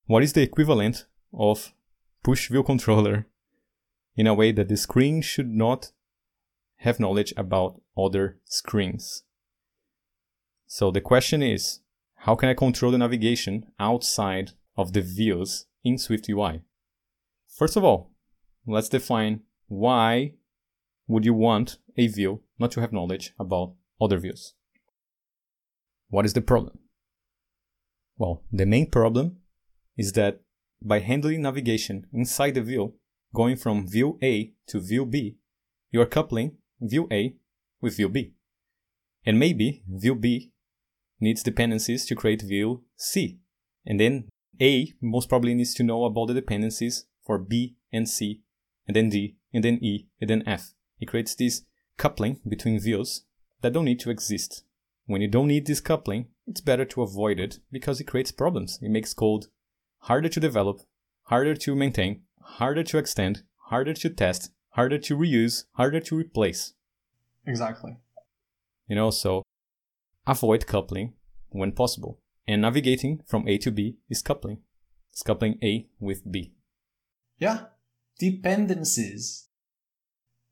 What 0.07 0.23
is 0.23 0.33
the 0.33 0.43
equivalent 0.43 1.07
of 1.33 1.73
push 2.23 2.49
view 2.49 2.63
controller 2.63 3.27
in 4.17 4.27
a 4.27 4.35
way 4.35 4.53
that 4.53 4.69
the 4.69 4.77
screen 4.77 5.21
should 5.21 5.49
not 5.49 5.93
have 6.77 7.01
knowledge 7.01 7.35
about 7.37 7.81
other 7.97 8.39
screens? 8.45 9.25
So 10.67 10.91
the 10.91 11.01
question 11.01 11.43
is, 11.43 11.81
how 12.19 12.35
can 12.35 12.49
I 12.49 12.55
control 12.55 12.93
the 12.93 12.99
navigation 12.99 13.67
outside 13.79 14.53
of 14.77 14.93
the 14.93 15.03
views 15.03 15.67
in 15.83 15.97
SwiftUI? 15.97 16.63
First 17.49 17.77
of 17.77 17.85
all, 17.85 18.11
let's 18.67 18.89
define 18.89 19.41
why 19.69 20.35
would 21.07 21.25
you 21.25 21.35
want 21.35 21.79
a 21.97 22.07
view 22.07 22.41
not 22.59 22.71
to 22.73 22.81
have 22.81 22.93
knowledge 22.93 23.35
about 23.39 23.75
other 24.01 24.19
views. 24.19 24.55
What 26.15 26.25
is 26.25 26.35
the 26.35 26.43
problem? 26.43 26.79
Well, 28.19 28.45
the 28.53 28.67
main 28.67 28.89
problem 28.89 29.39
is 29.97 30.13
that 30.13 30.43
by 30.81 31.01
handling 31.01 31.43
navigation 31.43 32.07
inside 32.13 32.55
the 32.55 32.63
view, 32.63 32.95
going 33.35 33.57
from 33.57 33.89
view 33.89 34.17
A 34.23 34.53
to 34.69 34.79
view 34.79 35.07
B, 35.07 35.39
you 35.91 36.01
are 36.01 36.07
coupling 36.07 36.59
view 36.81 37.09
A 37.11 37.35
with 37.81 37.97
view 37.97 38.09
B. 38.09 38.35
And 39.27 39.41
maybe 39.41 39.83
view 39.89 40.15
B 40.15 40.53
needs 41.19 41.43
dependencies 41.43 42.07
to 42.07 42.15
create 42.15 42.43
view 42.43 42.85
C. 42.97 43.41
And 43.85 43.99
then 43.99 44.29
A 44.63 44.93
most 45.03 45.29
probably 45.29 45.55
needs 45.55 45.75
to 45.75 45.83
know 45.83 46.05
about 46.05 46.29
the 46.29 46.35
dependencies 46.35 47.07
for 47.27 47.39
B 47.39 47.75
and 47.93 48.09
C, 48.09 48.45
and 48.87 48.95
then 48.95 49.09
D, 49.09 49.35
and 49.53 49.65
then 49.65 49.83
E, 49.83 50.07
and 50.21 50.31
then 50.31 50.45
F. 50.47 50.75
It 51.01 51.07
creates 51.07 51.35
this 51.35 51.63
coupling 51.97 52.39
between 52.47 52.79
views 52.79 53.25
that 53.63 53.73
don't 53.73 53.87
need 53.87 53.99
to 53.99 54.11
exist. 54.11 54.63
When 55.07 55.21
you 55.21 55.29
don't 55.29 55.49
need 55.49 55.67
this 55.67 55.81
coupling, 55.81 56.29
it's 56.47 56.61
better 56.61 56.85
to 56.87 57.03
avoid 57.03 57.39
it 57.39 57.59
because 57.71 58.01
it 58.01 58.05
creates 58.05 58.33
problems. 58.33 58.79
It 58.81 58.91
makes 58.91 59.13
code 59.13 59.47
harder 59.99 60.29
to 60.29 60.41
develop, 60.41 60.81
harder 61.25 61.55
to 61.55 61.75
maintain, 61.75 62.23
harder 62.41 62.83
to 62.85 62.99
extend, 62.99 63.43
harder 63.69 63.95
to 63.95 64.11
test, 64.11 64.51
harder 64.71 64.99
to 64.99 65.17
reuse, 65.17 65.65
harder 65.73 66.01
to 66.01 66.17
replace. 66.17 66.75
Exactly. 67.47 67.97
You 68.89 68.97
know, 68.97 69.11
so 69.11 69.43
avoid 70.27 70.67
coupling 70.67 71.15
when 71.51 71.73
possible. 71.73 72.21
And 72.47 72.63
navigating 72.63 73.23
from 73.27 73.49
A 73.49 73.57
to 73.59 73.71
B 73.71 73.97
is 74.11 74.23
coupling. 74.23 74.59
It's 75.13 75.23
coupling 75.23 75.59
A 75.63 75.87
with 75.99 76.31
B. 76.31 76.53
Yeah. 77.39 77.67
Dependencies. 78.19 79.49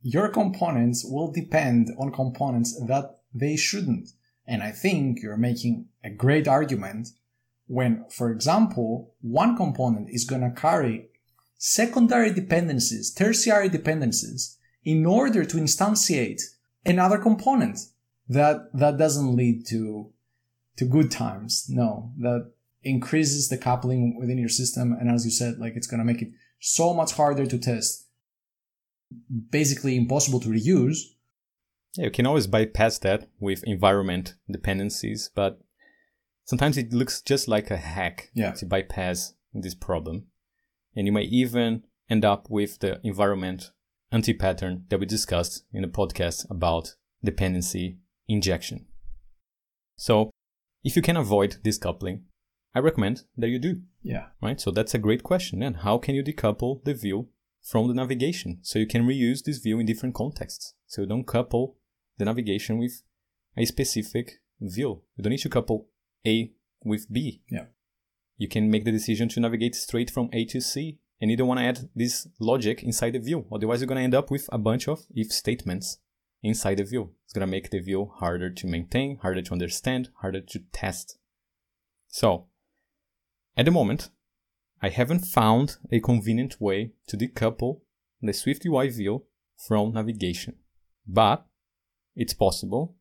Your 0.01 0.29
components 0.29 1.05
will 1.05 1.31
depend 1.31 1.91
on 1.99 2.13
components 2.13 2.79
that 2.87 3.21
they 3.35 3.57
shouldn't. 3.57 4.11
And 4.47 4.63
I 4.63 4.73
think 4.73 5.23
you're 5.23 5.37
making 5.37 5.87
a 6.05 6.11
great 6.11 6.49
argument 6.49 7.09
when, 7.67 8.05
for 8.11 8.31
example, 8.31 9.15
one 9.21 9.57
component 9.57 10.11
is 10.11 10.25
going 10.25 10.43
to 10.43 10.51
carry 10.51 11.09
secondary 11.57 12.33
dependencies, 12.33 13.13
tertiary 13.13 13.69
dependencies 13.69 14.59
in 14.85 15.07
order 15.07 15.45
to 15.45 15.57
instantiate 15.57 16.43
another 16.85 17.19
component 17.19 17.79
that 18.29 18.69
that 18.75 18.99
doesn't 18.99 19.37
lead 19.37 19.67
to 19.69 20.11
to 20.77 20.85
good 20.85 21.11
times. 21.11 21.67
No 21.69 22.13
that 22.19 22.51
increases 22.83 23.49
the 23.49 23.59
coupling 23.59 24.17
within 24.19 24.39
your 24.39 24.49
system 24.49 24.93
and 24.93 25.09
as 25.09 25.25
you 25.25 25.31
said 25.31 25.59
like 25.59 25.75
it's 25.77 25.87
going 25.87 26.01
to 26.01 26.05
make 26.05 26.21
it 26.21 26.33
so 26.59 26.93
much 26.93 27.13
harder 27.13 27.47
to 27.47 27.59
test. 27.59 28.09
Basically 29.51 29.97
impossible 29.97 30.41
to 30.41 30.49
reuse 30.49 30.99
yeah, 31.95 32.05
you 32.05 32.11
can 32.11 32.27
always 32.27 32.47
bypass 32.47 32.99
that 32.99 33.29
with 33.41 33.65
environment 33.65 34.35
dependencies 34.51 35.31
but 35.35 35.61
sometimes 36.45 36.77
it 36.77 36.93
looks 36.93 37.23
just 37.23 37.49
like 37.49 37.71
a 37.71 37.77
hack 37.77 38.31
yeah. 38.35 38.53
to 38.53 38.67
bypass 38.67 39.35
this 39.53 39.75
problem 39.75 40.27
and 40.95 41.07
you 41.07 41.13
may 41.13 41.23
even 41.23 41.83
end 42.11 42.25
up 42.25 42.49
with 42.51 42.79
the 42.81 43.01
environment 43.03 43.71
anti-pattern 44.13 44.85
that 44.91 45.01
we 45.01 45.07
discussed 45.07 45.65
in 45.73 45.83
the 45.83 45.89
podcast 45.89 46.49
about 46.51 46.95
dependency 47.25 47.99
injection. 48.29 48.87
So 49.97 50.31
if 50.85 50.97
you 50.97 51.03
can 51.03 51.17
avoid 51.17 51.57
this 51.65 51.79
coupling, 51.79 52.25
I 52.75 52.81
recommend 52.81 53.23
that 53.37 53.49
you 53.49 53.59
do. 53.59 53.83
Yeah. 54.03 54.27
Right? 54.41 54.61
So 54.61 54.71
that's 54.71 54.95
a 54.95 54.99
great 54.99 55.23
question. 55.23 55.63
And 55.63 55.79
how 55.79 55.99
can 55.99 56.15
you 56.15 56.23
decouple 56.23 56.85
the 56.85 56.95
view 56.95 57.29
from 57.63 57.89
the 57.89 57.95
navigation? 57.95 58.59
So 58.63 58.79
you 58.79 58.87
can 58.87 59.07
reuse 59.07 59.43
this 59.45 59.59
view 59.59 59.79
in 59.79 59.87
different 59.87 60.15
contexts. 60.15 60.75
So 60.87 61.03
you 61.03 61.09
don't 61.09 61.27
couple 61.27 61.77
the 62.19 62.25
navigation 62.25 62.79
with 62.79 63.03
a 63.57 63.65
specific 63.65 64.41
view. 64.61 65.03
You 65.17 65.23
don't 65.23 65.31
need 65.31 65.39
to 65.39 65.49
couple 65.49 65.89
A 66.27 66.53
with 66.85 67.13
B. 67.13 67.43
Yeah. 67.51 67.67
You 68.37 68.49
can 68.49 68.71
make 68.71 68.85
the 68.85 68.93
decision 68.93 69.29
to 69.31 69.41
navigate 69.41 69.75
straight 69.75 70.11
from 70.11 70.31
A 70.33 70.45
to 70.47 70.61
C 70.61 70.99
and 71.23 71.31
you 71.31 71.37
don't 71.37 71.47
want 71.47 71.61
to 71.61 71.67
add 71.67 71.89
this 71.95 72.27
logic 72.41 72.83
inside 72.83 73.13
the 73.13 73.21
view. 73.21 73.47
Otherwise, 73.53 73.81
you're 73.81 73.87
going 73.87 73.99
to 73.99 74.05
end 74.05 74.15
up 74.15 74.29
with 74.29 74.49
a 74.51 74.59
bunch 74.59 74.89
of 74.89 75.07
if 75.15 75.31
statements 75.31 75.99
inside 76.43 76.79
the 76.79 76.85
view. 76.85 77.13
It's 77.25 77.33
going 77.33 77.47
to 77.47 77.51
make 77.51 77.71
the 77.71 77.79
view 77.79 78.11
harder 78.17 78.51
to 78.51 78.67
maintain, 78.67 79.19
harder 79.19 79.41
to 79.41 79.53
understand, 79.53 80.09
harder 80.21 80.41
to 80.41 80.59
test. 80.73 81.19
So, 82.09 82.47
at 83.57 83.67
the 83.67 83.71
moment, 83.71 84.11
I 84.83 84.89
haven't 84.89 85.21
found 85.21 85.77
a 85.93 86.01
convenient 86.01 86.61
way 86.61 86.91
to 87.07 87.17
decouple 87.17 87.83
the 88.21 88.33
Swift 88.33 88.67
UI 88.67 88.89
view 88.89 89.25
from 89.57 89.93
navigation, 89.93 90.57
but 91.07 91.47
it's 92.15 92.35
possible. 92.35 92.97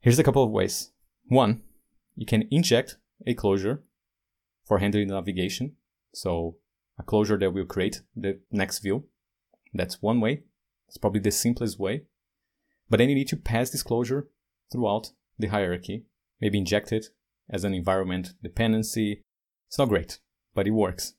Here's 0.00 0.18
a 0.18 0.24
couple 0.24 0.44
of 0.44 0.50
ways. 0.50 0.92
One, 1.28 1.62
you 2.16 2.26
can 2.26 2.46
inject 2.50 2.96
a 3.26 3.34
closure 3.34 3.82
for 4.66 4.78
handling 4.78 5.08
navigation 5.08 5.76
so 6.14 6.56
a 6.98 7.02
closure 7.02 7.38
that 7.38 7.50
will 7.50 7.64
create 7.64 8.02
the 8.14 8.40
next 8.50 8.78
view. 8.78 9.04
That's 9.72 10.00
one 10.00 10.20
way. 10.20 10.44
It's 10.88 10.96
probably 10.96 11.20
the 11.20 11.30
simplest 11.30 11.78
way. 11.78 12.04
But 12.88 12.98
then 12.98 13.08
you 13.08 13.14
need 13.14 13.28
to 13.28 13.36
pass 13.36 13.70
this 13.70 13.82
closure 13.82 14.28
throughout 14.70 15.10
the 15.38 15.48
hierarchy. 15.48 16.04
Maybe 16.40 16.58
inject 16.58 16.92
it 16.92 17.06
as 17.50 17.64
an 17.64 17.74
environment 17.74 18.34
dependency. 18.42 19.22
It's 19.68 19.78
not 19.78 19.88
great, 19.88 20.20
but 20.54 20.66
it 20.66 20.70
works. 20.70 21.14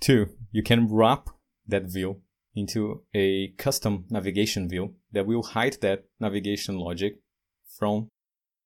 Two, 0.00 0.30
you 0.50 0.62
can 0.62 0.88
wrap 0.92 1.28
that 1.66 1.84
view 1.84 2.22
into 2.54 3.02
a 3.14 3.48
custom 3.58 4.04
navigation 4.10 4.68
view 4.68 4.94
that 5.12 5.26
will 5.26 5.42
hide 5.42 5.76
that 5.80 6.04
navigation 6.20 6.78
logic 6.78 7.20
from 7.78 8.08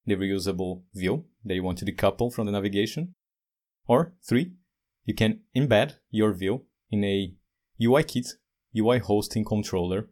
the 0.07 0.17
reusable 0.17 0.83
view 0.95 1.25
that 1.45 1.55
you 1.55 1.63
want 1.63 1.79
to 1.79 1.85
decouple 1.85 2.33
from 2.33 2.47
the 2.47 2.53
navigation. 2.53 3.15
Or 3.87 4.15
three, 4.27 4.53
you 5.05 5.15
can 5.15 5.41
embed 5.57 5.95
your 6.11 6.33
view 6.33 6.65
in 6.91 7.05
a 7.05 7.35
UIKit 7.81 8.29
UI 8.77 8.99
hosting 8.99 9.45
controller 9.45 10.09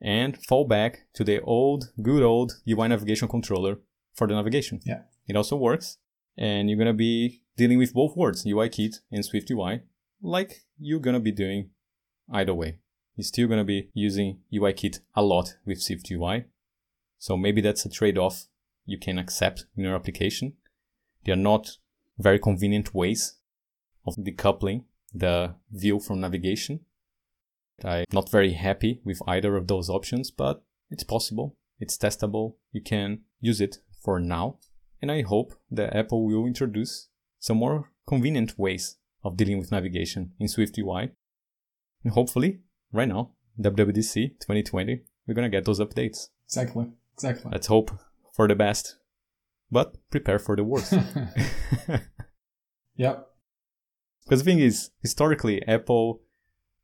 and 0.00 0.36
fall 0.44 0.66
back 0.66 1.06
to 1.14 1.24
the 1.24 1.40
old, 1.42 1.92
good 2.02 2.22
old 2.22 2.60
UI 2.68 2.88
navigation 2.88 3.28
controller 3.28 3.78
for 4.14 4.26
the 4.26 4.34
navigation. 4.34 4.80
Yeah. 4.84 5.02
It 5.26 5.36
also 5.36 5.56
works. 5.56 5.98
And 6.36 6.68
you're 6.68 6.76
going 6.78 6.86
to 6.86 6.92
be 6.92 7.42
dealing 7.56 7.78
with 7.78 7.94
both 7.94 8.16
words, 8.16 8.44
UIKit 8.44 8.96
and 9.10 9.24
Swift 9.24 9.50
UI, 9.50 9.82
like 10.20 10.64
you're 10.78 11.00
going 11.00 11.14
to 11.14 11.20
be 11.20 11.32
doing 11.32 11.70
either 12.30 12.52
way. 12.52 12.78
You're 13.16 13.24
still 13.24 13.48
going 13.48 13.58
to 13.58 13.64
be 13.64 13.90
using 13.94 14.40
UIKit 14.52 15.00
a 15.14 15.22
lot 15.22 15.56
with 15.64 15.82
Swift 15.82 16.10
UI. 16.10 16.44
So 17.18 17.36
maybe 17.36 17.62
that's 17.62 17.86
a 17.86 17.90
trade 17.90 18.18
off 18.18 18.44
you 18.84 18.98
can 18.98 19.18
accept 19.18 19.64
in 19.76 19.84
your 19.84 19.94
application. 19.94 20.52
They 21.24 21.32
are 21.32 21.36
not 21.36 21.78
very 22.18 22.38
convenient 22.38 22.94
ways 22.94 23.36
of 24.06 24.16
decoupling 24.16 24.84
the 25.12 25.54
view 25.72 25.98
from 25.98 26.20
navigation. 26.20 26.80
I'm 27.84 28.04
not 28.12 28.30
very 28.30 28.52
happy 28.52 29.00
with 29.04 29.20
either 29.26 29.56
of 29.56 29.66
those 29.66 29.90
options, 29.90 30.30
but 30.30 30.62
it's 30.90 31.04
possible. 31.04 31.56
It's 31.80 31.96
testable. 31.96 32.56
You 32.72 32.82
can 32.82 33.20
use 33.40 33.60
it 33.60 33.78
for 34.02 34.20
now. 34.20 34.58
And 35.02 35.10
I 35.10 35.22
hope 35.22 35.54
that 35.70 35.94
Apple 35.94 36.26
will 36.26 36.46
introduce 36.46 37.08
some 37.38 37.58
more 37.58 37.90
convenient 38.06 38.58
ways 38.58 38.96
of 39.24 39.36
dealing 39.36 39.58
with 39.58 39.72
navigation 39.72 40.32
in 40.38 40.48
Swift 40.48 40.78
UI. 40.78 41.10
And 42.04 42.12
hopefully, 42.12 42.60
right 42.96 43.08
now, 43.08 43.30
WWDC 43.60 44.40
2020, 44.40 45.00
we're 45.26 45.34
going 45.34 45.50
to 45.50 45.56
get 45.56 45.64
those 45.64 45.80
updates. 45.80 46.28
Exactly. 46.46 46.86
Exactly. 47.14 47.50
Let's 47.52 47.66
hope 47.66 47.90
for 48.32 48.48
the 48.48 48.54
best, 48.54 48.96
but 49.70 49.96
prepare 50.10 50.38
for 50.38 50.56
the 50.56 50.64
worst. 50.64 50.92
yep. 52.96 53.28
Because 54.24 54.42
the 54.42 54.50
thing 54.50 54.58
is, 54.58 54.90
historically, 55.00 55.66
Apple 55.66 56.22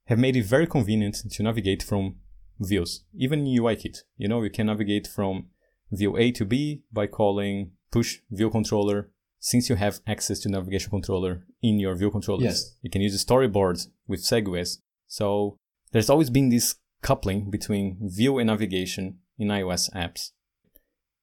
have 0.06 0.18
made 0.18 0.36
it 0.36 0.44
very 0.44 0.66
convenient 0.66 1.16
to 1.30 1.42
navigate 1.42 1.82
from 1.82 2.16
views, 2.60 3.04
even 3.14 3.44
UIKit. 3.44 3.98
You 4.16 4.28
know, 4.28 4.42
you 4.42 4.50
can 4.50 4.66
navigate 4.66 5.06
from 5.06 5.48
view 5.90 6.16
A 6.16 6.30
to 6.32 6.44
B 6.44 6.82
by 6.92 7.06
calling 7.06 7.72
push 7.90 8.20
view 8.30 8.50
controller 8.50 9.10
since 9.38 9.68
you 9.68 9.76
have 9.76 10.00
access 10.06 10.38
to 10.40 10.48
navigation 10.48 10.90
controller 10.90 11.44
in 11.62 11.78
your 11.78 11.94
view 11.96 12.10
controllers. 12.10 12.44
Yes. 12.44 12.76
You 12.80 12.90
can 12.90 13.02
use 13.02 13.24
storyboards 13.24 13.88
with 14.06 14.20
segues. 14.20 14.78
So 15.08 15.58
there's 15.92 16.10
always 16.10 16.30
been 16.30 16.48
this 16.48 16.76
coupling 17.02 17.50
between 17.50 17.98
view 18.00 18.38
and 18.38 18.48
navigation 18.48 19.18
in 19.38 19.48
iOS 19.48 19.92
apps. 19.94 20.30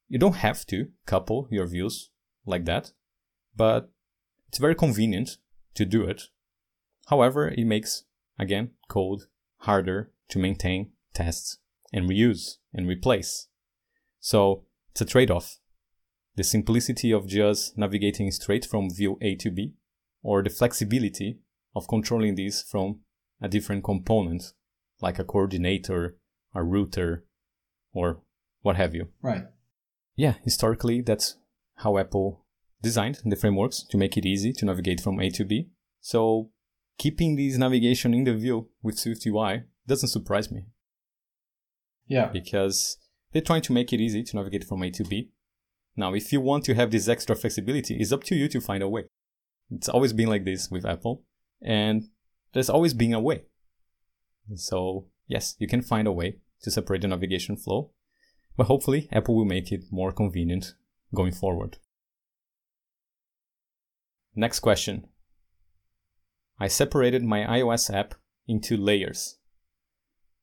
You 0.07 0.19
don't 0.19 0.37
have 0.37 0.65
to 0.67 0.89
couple 1.05 1.47
your 1.51 1.67
views 1.67 2.09
like 2.45 2.65
that, 2.65 2.93
but 3.55 3.91
it's 4.47 4.57
very 4.57 4.75
convenient 4.75 5.37
to 5.75 5.85
do 5.85 6.03
it. 6.03 6.23
However, 7.07 7.49
it 7.49 7.65
makes, 7.65 8.03
again, 8.37 8.71
code 8.87 9.21
harder 9.57 10.11
to 10.29 10.39
maintain, 10.39 10.91
test, 11.13 11.59
and 11.91 12.09
reuse 12.09 12.57
and 12.73 12.87
replace. 12.87 13.47
So 14.19 14.65
it's 14.91 15.01
a 15.01 15.05
trade 15.05 15.31
off. 15.31 15.59
The 16.35 16.43
simplicity 16.43 17.11
of 17.11 17.27
just 17.27 17.77
navigating 17.77 18.31
straight 18.31 18.65
from 18.65 18.89
view 18.93 19.17
A 19.21 19.35
to 19.35 19.51
B, 19.51 19.73
or 20.21 20.43
the 20.43 20.49
flexibility 20.49 21.39
of 21.75 21.87
controlling 21.87 22.35
this 22.35 22.61
from 22.61 22.99
a 23.41 23.47
different 23.47 23.83
component, 23.83 24.53
like 25.01 25.19
a 25.19 25.23
coordinator, 25.23 26.17
a 26.53 26.63
router, 26.63 27.25
or 27.93 28.21
what 28.61 28.75
have 28.75 28.93
you. 28.93 29.09
Right. 29.21 29.43
Yeah, 30.15 30.33
historically, 30.43 31.01
that's 31.01 31.37
how 31.77 31.97
Apple 31.97 32.45
designed 32.81 33.19
the 33.23 33.35
frameworks 33.35 33.83
to 33.89 33.97
make 33.97 34.17
it 34.17 34.25
easy 34.25 34.53
to 34.53 34.65
navigate 34.65 35.01
from 35.01 35.19
A 35.19 35.29
to 35.31 35.45
B. 35.45 35.69
So 36.01 36.51
keeping 36.97 37.35
this 37.35 37.57
navigation 37.57 38.13
in 38.13 38.23
the 38.25 38.33
view 38.33 38.69
with 38.81 38.97
SwiftUI 38.97 39.63
doesn't 39.87 40.09
surprise 40.09 40.51
me. 40.51 40.65
Yeah. 42.07 42.27
Because 42.27 42.97
they're 43.31 43.41
trying 43.41 43.61
to 43.63 43.73
make 43.73 43.93
it 43.93 44.01
easy 44.01 44.23
to 44.23 44.35
navigate 44.35 44.65
from 44.65 44.83
A 44.83 44.91
to 44.91 45.03
B. 45.03 45.29
Now, 45.95 46.13
if 46.13 46.31
you 46.31 46.41
want 46.41 46.65
to 46.65 46.75
have 46.75 46.91
this 46.91 47.07
extra 47.07 47.35
flexibility, 47.35 47.95
it's 47.97 48.11
up 48.11 48.23
to 48.25 48.35
you 48.35 48.47
to 48.49 48.61
find 48.61 48.81
a 48.81 48.87
way. 48.87 49.05
It's 49.69 49.89
always 49.89 50.13
been 50.13 50.29
like 50.29 50.45
this 50.45 50.69
with 50.71 50.85
Apple, 50.85 51.23
and 51.61 52.09
there's 52.53 52.69
always 52.69 52.93
been 52.93 53.13
a 53.13 53.19
way. 53.19 53.43
So, 54.55 55.07
yes, 55.27 55.55
you 55.59 55.67
can 55.67 55.81
find 55.81 56.07
a 56.07 56.11
way 56.11 56.37
to 56.61 56.71
separate 56.71 57.01
the 57.01 57.07
navigation 57.07 57.55
flow, 57.55 57.91
but 58.57 58.67
hopefully 58.67 59.07
Apple 59.11 59.35
will 59.35 59.45
make 59.45 59.71
it 59.71 59.85
more 59.91 60.11
convenient 60.11 60.73
going 61.13 61.31
forward. 61.31 61.77
Next 64.35 64.59
question. 64.59 65.07
I 66.59 66.67
separated 66.67 67.23
my 67.23 67.41
iOS 67.41 67.93
app 67.93 68.15
into 68.47 68.75
layers, 68.75 69.37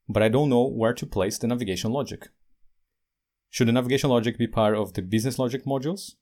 but 0.08 0.22
I 0.22 0.28
don't 0.28 0.48
know 0.48 0.66
where 0.66 0.94
to 0.94 1.06
place 1.06 1.38
the 1.38 1.46
navigation 1.46 1.92
logic. 1.92 2.28
Should 3.50 3.68
the 3.68 3.72
navigation 3.72 4.10
logic 4.10 4.38
be 4.38 4.46
part 4.46 4.74
of 4.76 4.94
the 4.94 5.02
business 5.02 5.38
logic 5.38 5.64
modules? 5.64 6.12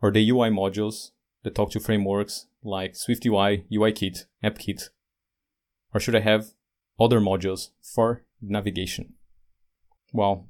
Or 0.00 0.10
the 0.10 0.28
UI 0.28 0.50
modules 0.50 1.10
that 1.42 1.54
talk 1.54 1.70
to 1.72 1.80
frameworks 1.80 2.46
like 2.62 2.94
SwiftUI, 2.94 3.64
UIKit, 3.70 4.24
AppKit? 4.44 4.88
Or 5.94 6.00
should 6.00 6.16
I 6.16 6.20
have 6.20 6.52
other 6.98 7.20
modules 7.20 7.70
for 7.80 8.24
navigation? 8.40 9.14
Well, 10.12 10.48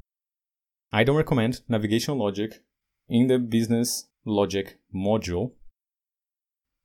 I 0.92 1.05
don't 1.05 1.16
recommend 1.16 1.62
navigation 1.68 2.18
logic 2.18 2.62
in 3.09 3.26
the 3.26 3.38
business 3.38 4.09
logic 4.24 4.78
module 4.94 5.52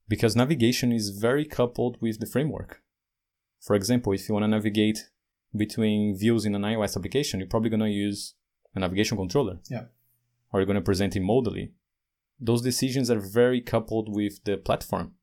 because 0.08 0.36
navigation 0.36 0.92
is 0.92 1.10
very 1.10 1.46
coupled 1.46 1.98
with 2.02 2.20
the 2.20 2.26
framework. 2.26 2.82
For 3.60 3.76
example, 3.76 4.14
if 4.14 4.28
you 4.28 4.34
want 4.34 4.44
to 4.44 4.48
navigate 4.48 5.10
between 5.56 6.18
views 6.18 6.46
in 6.46 6.56
an 6.56 6.62
iOS 6.62 6.96
application, 6.96 7.40
you're 7.40 7.50
probably 7.50 7.70
going 7.70 7.82
to 7.82 7.90
use 7.90 8.36
a 8.76 8.80
navigation 8.80 9.18
controller. 9.18 9.60
Yeah. 9.70 9.86
Or 10.52 10.60
you're 10.60 10.66
going 10.66 10.76
to 10.76 10.82
present 10.82 11.16
it 11.16 11.24
modally. 11.24 11.72
Those 12.40 12.62
decisions 12.62 13.10
are 13.12 13.20
very 13.20 13.62
coupled 13.62 14.08
with 14.14 14.44
the 14.44 14.58
platform. 14.58 15.14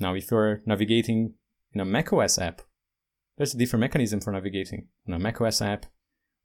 Now, 0.00 0.14
if 0.14 0.30
you're 0.30 0.62
navigating 0.64 1.34
in 1.72 1.80
a 1.80 1.84
macOS 1.84 2.38
app, 2.38 2.62
there's 3.36 3.54
a 3.54 3.58
different 3.58 3.80
mechanism 3.80 4.20
for 4.20 4.32
navigating 4.32 4.88
in 5.06 5.14
a 5.14 5.18
macOS 5.18 5.62
app 5.62 5.86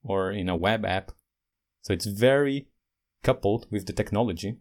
or 0.04 0.32
in 0.32 0.50
a 0.50 0.56
web 0.56 0.86
app. 0.86 1.12
So 1.82 1.94
it's 1.94 2.06
very 2.06 2.68
coupled 3.24 3.68
with 3.72 3.86
the 3.86 3.94
technology. 3.94 4.58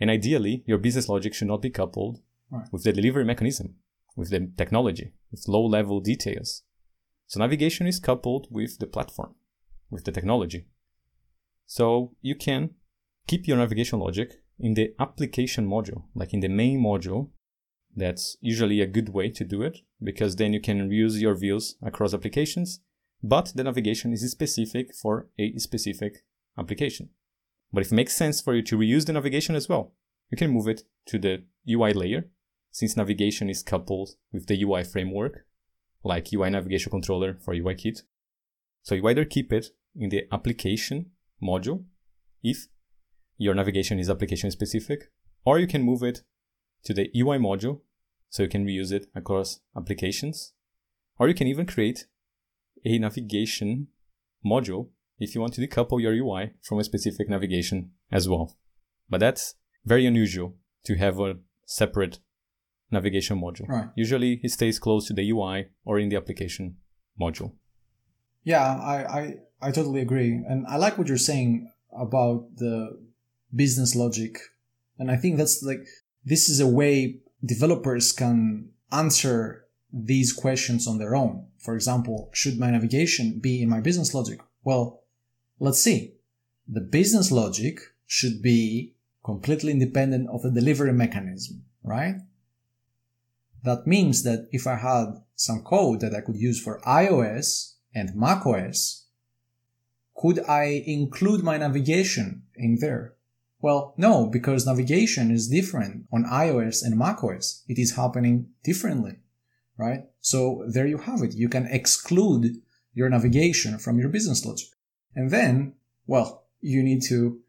And 0.00 0.10
ideally, 0.10 0.62
your 0.66 0.78
business 0.78 1.08
logic 1.08 1.34
should 1.34 1.48
not 1.48 1.62
be 1.62 1.70
coupled 1.70 2.20
right. 2.50 2.66
with 2.72 2.84
the 2.84 2.92
delivery 2.92 3.24
mechanism, 3.24 3.76
with 4.16 4.30
the 4.30 4.50
technology, 4.56 5.12
with 5.30 5.48
low 5.48 5.64
level 5.64 6.00
details. 6.00 6.62
So 7.26 7.40
navigation 7.40 7.86
is 7.86 8.00
coupled 8.00 8.46
with 8.50 8.78
the 8.78 8.86
platform 8.86 9.34
with 9.90 10.04
the 10.04 10.12
technology. 10.12 10.66
So 11.66 12.14
you 12.20 12.34
can 12.34 12.70
keep 13.26 13.46
your 13.46 13.58
navigation 13.58 13.98
logic 13.98 14.40
in 14.58 14.74
the 14.74 14.94
application 14.98 15.68
module, 15.68 16.04
like 16.14 16.32
in 16.32 16.40
the 16.40 16.48
main 16.48 16.82
module. 16.82 17.30
That's 17.96 18.36
usually 18.40 18.80
a 18.80 18.86
good 18.86 19.08
way 19.08 19.30
to 19.30 19.44
do 19.44 19.62
it 19.62 19.78
because 20.02 20.36
then 20.36 20.52
you 20.52 20.60
can 20.60 20.88
reuse 20.88 21.20
your 21.20 21.34
views 21.34 21.76
across 21.82 22.14
applications, 22.14 22.80
but 23.22 23.52
the 23.54 23.64
navigation 23.64 24.12
is 24.12 24.30
specific 24.30 24.94
for 24.94 25.28
a 25.38 25.56
specific 25.58 26.24
application. 26.56 27.10
But 27.72 27.82
if 27.82 27.92
it 27.92 27.96
makes 27.96 28.16
sense 28.16 28.40
for 28.40 28.54
you 28.54 28.62
to 28.62 28.78
reuse 28.78 29.06
the 29.06 29.12
navigation 29.12 29.54
as 29.54 29.68
well, 29.68 29.92
you 30.30 30.36
can 30.36 30.50
move 30.50 30.68
it 30.68 30.82
to 31.06 31.18
the 31.18 31.44
UI 31.68 31.92
layer 31.92 32.30
since 32.70 32.96
navigation 32.96 33.50
is 33.50 33.62
coupled 33.62 34.10
with 34.32 34.46
the 34.46 34.62
UI 34.62 34.84
framework, 34.84 35.46
like 36.04 36.32
UI 36.32 36.50
Navigation 36.50 36.90
Controller 36.90 37.38
for 37.40 37.54
UIKit. 37.54 38.02
So 38.82 38.94
you 38.94 39.06
either 39.08 39.24
keep 39.24 39.52
it 39.52 39.68
in 39.96 40.10
the 40.10 40.26
application 40.30 41.10
module 41.42 41.84
if 42.42 42.68
your 43.36 43.54
navigation 43.54 43.98
is 43.98 44.10
application 44.10 44.50
specific, 44.50 45.10
or 45.44 45.58
you 45.58 45.66
can 45.66 45.82
move 45.82 46.02
it 46.02 46.22
to 46.84 46.94
the 46.94 47.10
UI 47.16 47.38
module 47.38 47.80
so 48.30 48.42
you 48.42 48.48
can 48.48 48.66
reuse 48.66 48.92
it 48.92 49.06
across 49.14 49.60
applications, 49.76 50.52
or 51.18 51.28
you 51.28 51.34
can 51.34 51.46
even 51.46 51.66
create 51.66 52.06
a 52.84 52.98
navigation 52.98 53.88
module 54.44 54.88
if 55.18 55.34
you 55.34 55.40
want 55.40 55.54
to 55.54 55.66
decouple 55.66 56.00
your 56.00 56.12
UI 56.12 56.52
from 56.62 56.78
a 56.78 56.84
specific 56.84 57.28
navigation 57.28 57.90
as 58.12 58.28
well. 58.28 58.56
But 59.08 59.20
that's 59.20 59.54
very 59.84 60.06
unusual 60.06 60.54
to 60.84 60.96
have 60.96 61.18
a 61.18 61.38
separate 61.64 62.18
navigation 62.90 63.40
module. 63.40 63.68
Right. 63.68 63.88
Usually 63.96 64.40
it 64.42 64.50
stays 64.50 64.78
close 64.78 65.06
to 65.08 65.14
the 65.14 65.28
UI 65.30 65.68
or 65.84 65.98
in 65.98 66.08
the 66.08 66.16
application 66.16 66.76
module. 67.20 67.52
Yeah, 68.44 68.62
I, 68.62 69.18
I, 69.18 69.34
I 69.60 69.70
totally 69.70 70.00
agree. 70.00 70.32
And 70.48 70.66
I 70.66 70.76
like 70.76 70.96
what 70.96 71.08
you're 71.08 71.18
saying 71.18 71.70
about 71.92 72.56
the 72.56 72.98
business 73.54 73.94
logic. 73.94 74.38
And 74.98 75.10
I 75.10 75.16
think 75.16 75.36
that's 75.36 75.62
like, 75.62 75.86
this 76.24 76.48
is 76.48 76.60
a 76.60 76.66
way 76.66 77.20
developers 77.44 78.12
can 78.12 78.70
answer 78.92 79.64
these 79.92 80.32
questions 80.32 80.86
on 80.86 80.98
their 80.98 81.14
own. 81.14 81.46
For 81.58 81.74
example, 81.74 82.30
should 82.32 82.58
my 82.58 82.70
navigation 82.70 83.38
be 83.40 83.62
in 83.62 83.68
my 83.68 83.80
business 83.80 84.14
logic? 84.14 84.40
Well, 84.62 85.02
let's 85.58 85.80
see. 85.80 86.14
The 86.68 86.80
business 86.80 87.32
logic 87.32 87.80
should 88.06 88.42
be 88.42 88.94
completely 89.24 89.72
independent 89.72 90.28
of 90.30 90.42
the 90.42 90.50
delivery 90.50 90.92
mechanism, 90.92 91.64
right? 91.82 92.16
That 93.64 93.86
means 93.86 94.22
that 94.22 94.48
if 94.52 94.66
I 94.66 94.76
had 94.76 95.22
some 95.34 95.62
code 95.62 96.00
that 96.00 96.14
I 96.14 96.20
could 96.20 96.36
use 96.36 96.60
for 96.60 96.80
iOS 96.80 97.74
and 97.94 98.14
macOS, 98.14 99.06
could 100.16 100.40
I 100.48 100.82
include 100.86 101.42
my 101.42 101.58
navigation 101.58 102.42
in 102.56 102.78
there? 102.80 103.14
Well, 103.60 103.94
no, 103.96 104.26
because 104.26 104.66
navigation 104.66 105.30
is 105.30 105.48
different 105.48 106.04
on 106.12 106.24
iOS 106.24 106.84
and 106.84 106.96
macOS. 106.96 107.64
It 107.68 107.78
is 107.78 107.96
happening 107.96 108.50
differently, 108.62 109.16
right? 109.76 110.04
So 110.20 110.64
there 110.68 110.86
you 110.86 110.98
have 110.98 111.22
it. 111.22 111.34
You 111.34 111.48
can 111.48 111.66
exclude 111.66 112.56
your 112.94 113.08
navigation 113.08 113.78
from 113.78 113.98
your 113.98 114.08
business 114.08 114.44
logic. 114.44 114.68
And 115.14 115.30
then, 115.30 115.74
well, 116.06 116.44
you 116.60 116.82
need 116.82 117.02
to 117.08 117.40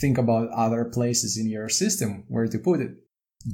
think 0.00 0.16
about 0.16 0.50
other 0.50 0.84
places 0.84 1.36
in 1.36 1.48
your 1.48 1.68
system 1.68 2.24
where 2.28 2.46
to 2.46 2.58
put 2.58 2.80
it. 2.80 2.92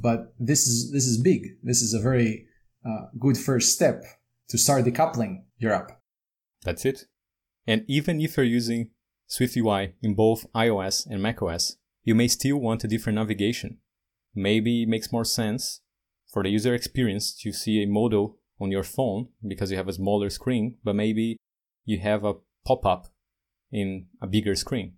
But 0.01 0.33
this 0.39 0.67
is, 0.67 0.91
this 0.91 1.05
is 1.05 1.21
big. 1.21 1.57
This 1.63 1.81
is 1.81 1.93
a 1.93 1.99
very 1.99 2.47
uh, 2.85 3.07
good 3.19 3.37
first 3.37 3.73
step 3.73 4.03
to 4.49 4.57
start 4.57 4.85
decoupling 4.85 5.43
your 5.57 5.73
app. 5.73 5.99
That's 6.63 6.85
it. 6.85 7.05
And 7.67 7.83
even 7.87 8.21
if 8.21 8.37
you're 8.37 8.45
using 8.45 8.91
SwiftUI 9.29 9.93
in 10.01 10.13
both 10.13 10.45
iOS 10.53 11.05
and 11.07 11.21
macOS, 11.21 11.77
you 12.05 12.15
may 12.15 12.27
still 12.29 12.57
want 12.57 12.83
a 12.83 12.87
different 12.87 13.17
navigation. 13.17 13.79
Maybe 14.33 14.83
it 14.83 14.89
makes 14.89 15.11
more 15.11 15.25
sense 15.25 15.81
for 16.31 16.43
the 16.43 16.49
user 16.49 16.73
experience 16.73 17.33
to 17.41 17.51
see 17.51 17.81
a 17.81 17.87
modal 17.87 18.37
on 18.61 18.71
your 18.71 18.83
phone 18.83 19.29
because 19.45 19.71
you 19.71 19.77
have 19.77 19.89
a 19.89 19.93
smaller 19.93 20.29
screen, 20.29 20.77
but 20.83 20.95
maybe 20.95 21.37
you 21.83 21.99
have 21.99 22.23
a 22.23 22.35
pop 22.65 22.85
up 22.85 23.07
in 23.71 24.05
a 24.21 24.27
bigger 24.27 24.55
screen. 24.55 24.93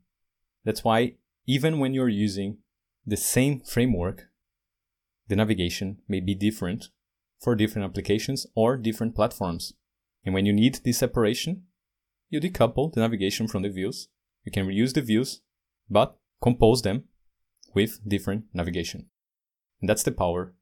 That's 0.65 0.83
why 0.83 1.13
even 1.47 1.79
when 1.79 1.93
you're 1.93 2.09
using 2.09 2.57
the 3.05 3.17
same 3.17 3.61
framework, 3.61 4.27
the 5.27 5.35
navigation 5.37 5.99
may 6.07 6.19
be 6.19 6.35
different 6.35 6.89
for 7.39 7.55
different 7.55 7.87
applications 7.87 8.45
or 8.53 8.75
different 8.75 9.15
platforms. 9.15 9.73
And 10.25 10.33
when 10.33 10.45
you 10.45 10.51
need 10.51 10.79
this 10.83 10.97
separation, 10.97 11.63
you 12.29 12.41
decouple 12.41 12.91
the 12.93 12.99
navigation 12.99 13.47
from 13.47 13.63
the 13.63 13.69
views. 13.69 14.09
You 14.43 14.51
can 14.51 14.67
reuse 14.67 14.93
the 14.93 15.01
views, 15.01 15.41
but 15.89 16.17
compose 16.41 16.82
them 16.82 17.06
with 17.73 18.00
different 18.08 18.45
navigation. 18.54 19.08
And 19.82 19.89
that's 19.89 20.04
the 20.04 20.12
power 20.12 20.54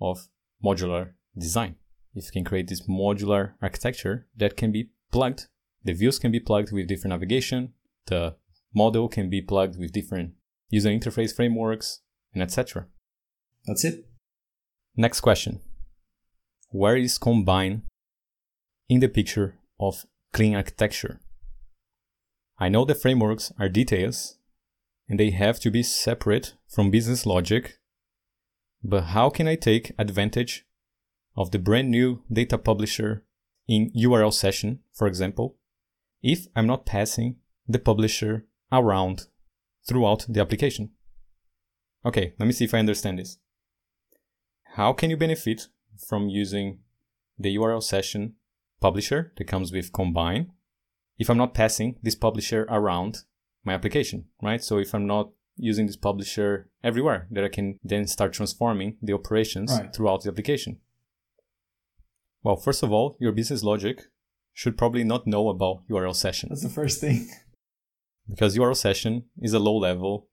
of 0.00 0.28
modular 0.64 1.12
design. 1.36 1.76
If 2.14 2.26
you 2.26 2.30
can 2.32 2.44
create 2.44 2.68
this 2.68 2.86
modular 2.88 3.52
architecture 3.60 4.26
that 4.36 4.56
can 4.56 4.72
be 4.72 4.90
plugged, 5.12 5.48
the 5.84 5.92
views 5.92 6.18
can 6.18 6.32
be 6.32 6.40
plugged 6.40 6.72
with 6.72 6.88
different 6.88 7.12
navigation, 7.12 7.74
the 8.06 8.36
model 8.74 9.08
can 9.08 9.28
be 9.28 9.42
plugged 9.42 9.78
with 9.78 9.92
different 9.92 10.32
user 10.70 10.90
interface 10.90 11.34
frameworks, 11.34 12.00
and 12.32 12.42
etc. 12.42 12.86
That's 13.66 13.84
it. 13.84 14.06
Next 14.96 15.20
question. 15.20 15.60
Where 16.70 16.96
is 16.96 17.18
Combine 17.18 17.82
in 18.88 19.00
the 19.00 19.08
picture 19.08 19.56
of 19.80 20.04
clean 20.32 20.54
architecture? 20.54 21.20
I 22.58 22.68
know 22.68 22.84
the 22.84 22.94
frameworks 22.94 23.52
are 23.58 23.68
details 23.68 24.38
and 25.08 25.20
they 25.20 25.30
have 25.30 25.60
to 25.60 25.70
be 25.70 25.82
separate 25.82 26.54
from 26.68 26.90
business 26.90 27.26
logic, 27.26 27.78
but 28.82 29.04
how 29.04 29.30
can 29.30 29.48
I 29.48 29.56
take 29.56 29.92
advantage 29.98 30.66
of 31.36 31.50
the 31.50 31.58
brand 31.58 31.90
new 31.90 32.22
data 32.32 32.58
publisher 32.58 33.24
in 33.68 33.90
URL 33.96 34.32
session, 34.32 34.80
for 34.92 35.06
example, 35.06 35.56
if 36.22 36.46
I'm 36.56 36.66
not 36.66 36.86
passing 36.86 37.36
the 37.68 37.78
publisher 37.78 38.46
around 38.72 39.26
throughout 39.86 40.26
the 40.28 40.40
application? 40.40 40.90
Okay, 42.04 42.34
let 42.38 42.46
me 42.46 42.52
see 42.52 42.64
if 42.64 42.74
I 42.74 42.78
understand 42.78 43.18
this. 43.18 43.38
How 44.74 44.92
can 44.92 45.10
you 45.10 45.16
benefit 45.16 45.68
from 46.08 46.28
using 46.28 46.80
the 47.38 47.56
URL 47.56 47.82
session 47.82 48.34
publisher 48.80 49.32
that 49.36 49.46
comes 49.46 49.72
with 49.72 49.92
Combine 49.92 50.52
if 51.18 51.30
I'm 51.30 51.38
not 51.38 51.54
passing 51.54 51.96
this 52.02 52.14
publisher 52.14 52.66
around 52.68 53.24
my 53.66 53.74
application, 53.74 54.26
right? 54.42 54.62
So 54.62 54.78
if 54.78 54.94
I'm 54.94 55.06
not 55.06 55.30
using 55.56 55.86
this 55.86 55.96
publisher 55.96 56.70
everywhere, 56.84 57.26
that 57.30 57.44
I 57.44 57.48
can 57.48 57.78
then 57.82 58.06
start 58.06 58.32
transforming 58.32 58.96
the 59.02 59.12
operations 59.12 59.72
right. 59.72 59.92
throughout 59.94 60.22
the 60.22 60.30
application. 60.30 60.78
Well, 62.42 62.56
first 62.56 62.82
of 62.82 62.92
all, 62.92 63.16
your 63.18 63.32
business 63.32 63.64
logic 63.64 64.04
should 64.52 64.78
probably 64.78 65.04
not 65.04 65.26
know 65.26 65.48
about 65.48 65.82
URL 65.90 66.14
session. 66.14 66.48
That's 66.48 66.62
the 66.62 66.68
first 66.68 67.00
thing. 67.00 67.28
Because 68.28 68.56
URL 68.56 68.76
session 68.76 69.26
is 69.40 69.52
a 69.52 69.60
low 69.60 69.76
level 69.76 70.28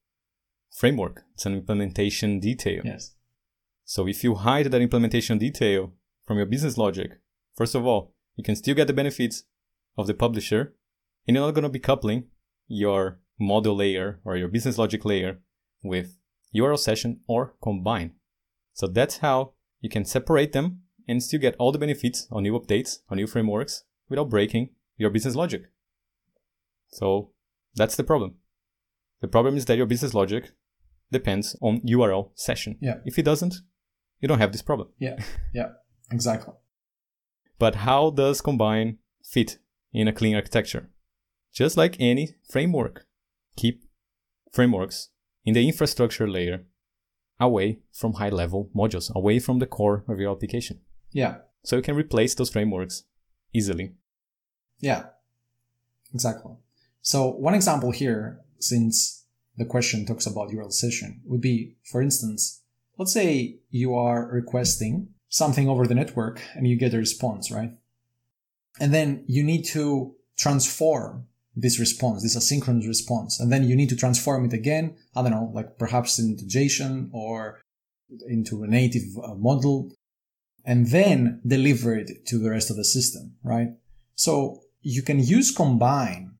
framework. 0.71 1.25
It's 1.35 1.45
an 1.45 1.53
implementation 1.53 2.39
detail. 2.39 2.81
Yes. 2.83 3.13
So 3.85 4.07
if 4.07 4.23
you 4.23 4.33
hide 4.33 4.65
that 4.65 4.81
implementation 4.81 5.37
detail 5.37 5.93
from 6.25 6.37
your 6.37 6.47
business 6.47 6.75
logic, 6.75 7.19
first 7.55 7.75
of 7.75 7.85
all, 7.85 8.15
you 8.35 8.43
can 8.43 8.55
still 8.55 8.73
get 8.73 8.87
the 8.87 8.93
benefits 8.93 9.43
of 9.95 10.07
the 10.07 10.15
publisher 10.15 10.73
and 11.27 11.35
you're 11.35 11.45
not 11.45 11.53
going 11.53 11.63
to 11.63 11.69
be 11.69 11.77
coupling 11.77 12.25
your 12.67 13.19
model 13.43 13.75
layer 13.75 14.19
or 14.23 14.37
your 14.37 14.47
business 14.47 14.77
logic 14.77 15.05
layer 15.05 15.39
with 15.83 16.17
URL 16.55 16.79
session 16.79 17.19
or 17.27 17.55
combine. 17.61 18.13
So 18.73 18.87
that's 18.87 19.17
how 19.17 19.53
you 19.81 19.89
can 19.89 20.05
separate 20.05 20.53
them 20.53 20.81
and 21.07 21.21
still 21.21 21.39
get 21.39 21.55
all 21.59 21.71
the 21.71 21.79
benefits 21.79 22.27
on 22.31 22.43
new 22.43 22.57
updates, 22.57 22.99
on 23.09 23.17
new 23.17 23.27
frameworks 23.27 23.83
without 24.09 24.29
breaking 24.29 24.69
your 24.97 25.09
business 25.09 25.35
logic. 25.35 25.63
So 26.91 27.31
that's 27.75 27.95
the 27.95 28.03
problem. 28.03 28.35
The 29.21 29.27
problem 29.27 29.57
is 29.57 29.65
that 29.65 29.77
your 29.77 29.85
business 29.85 30.13
logic 30.13 30.51
depends 31.11 31.55
on 31.61 31.81
URL 31.81 32.31
session. 32.35 32.77
Yeah. 32.81 32.95
If 33.05 33.17
it 33.17 33.23
doesn't, 33.23 33.55
you 34.19 34.27
don't 34.27 34.39
have 34.39 34.51
this 34.51 34.61
problem. 34.61 34.89
Yeah. 34.99 35.17
Yeah. 35.53 35.69
Exactly. 36.11 36.53
But 37.59 37.75
how 37.75 38.09
does 38.09 38.41
Combine 38.41 38.97
fit 39.23 39.57
in 39.93 40.07
a 40.07 40.13
clean 40.13 40.35
architecture? 40.35 40.89
Just 41.51 41.77
like 41.77 41.95
any 41.99 42.35
framework, 42.49 43.05
keep 43.55 43.83
frameworks 44.51 45.09
in 45.45 45.53
the 45.53 45.67
infrastructure 45.67 46.27
layer 46.27 46.65
away 47.39 47.79
from 47.91 48.13
high 48.13 48.29
level 48.29 48.69
modules, 48.75 49.13
away 49.13 49.39
from 49.39 49.59
the 49.59 49.67
core 49.67 50.03
of 50.07 50.19
your 50.19 50.31
application. 50.31 50.79
Yeah. 51.11 51.37
So 51.63 51.75
you 51.75 51.81
can 51.81 51.95
replace 51.95 52.35
those 52.35 52.49
frameworks 52.49 53.03
easily. 53.53 53.93
Yeah. 54.79 55.05
Exactly. 56.13 56.53
So 57.01 57.29
one 57.29 57.53
example 57.53 57.91
here, 57.91 58.39
since 58.59 59.25
the 59.57 59.65
question 59.65 60.05
talks 60.05 60.25
about 60.25 60.49
URL 60.49 60.71
session, 60.71 61.21
would 61.25 61.41
be, 61.41 61.75
for 61.83 62.01
instance, 62.01 62.61
let's 62.97 63.13
say 63.13 63.59
you 63.69 63.95
are 63.95 64.29
requesting 64.31 65.09
something 65.29 65.67
over 65.67 65.87
the 65.87 65.95
network 65.95 66.41
and 66.53 66.67
you 66.67 66.77
get 66.77 66.93
a 66.93 66.97
response, 66.97 67.51
right? 67.51 67.71
And 68.79 68.93
then 68.93 69.23
you 69.27 69.43
need 69.43 69.63
to 69.65 70.15
transform 70.37 71.27
this 71.55 71.79
response, 71.79 72.23
this 72.23 72.35
asynchronous 72.35 72.87
response. 72.87 73.39
And 73.39 73.51
then 73.51 73.63
you 73.63 73.75
need 73.75 73.89
to 73.89 73.95
transform 73.95 74.45
it 74.45 74.53
again. 74.53 74.95
I 75.15 75.21
don't 75.21 75.31
know, 75.31 75.51
like 75.53 75.77
perhaps 75.77 76.19
into 76.19 76.45
JSON 76.45 77.09
or 77.13 77.61
into 78.27 78.63
a 78.63 78.67
native 78.67 79.03
uh, 79.23 79.35
model 79.35 79.91
and 80.65 80.87
then 80.87 81.41
deliver 81.45 81.95
it 81.95 82.25
to 82.27 82.39
the 82.39 82.49
rest 82.49 82.69
of 82.69 82.77
the 82.77 82.85
system, 82.85 83.35
right? 83.43 83.69
So 84.15 84.61
you 84.81 85.01
can 85.01 85.19
use 85.19 85.51
combine 85.51 86.35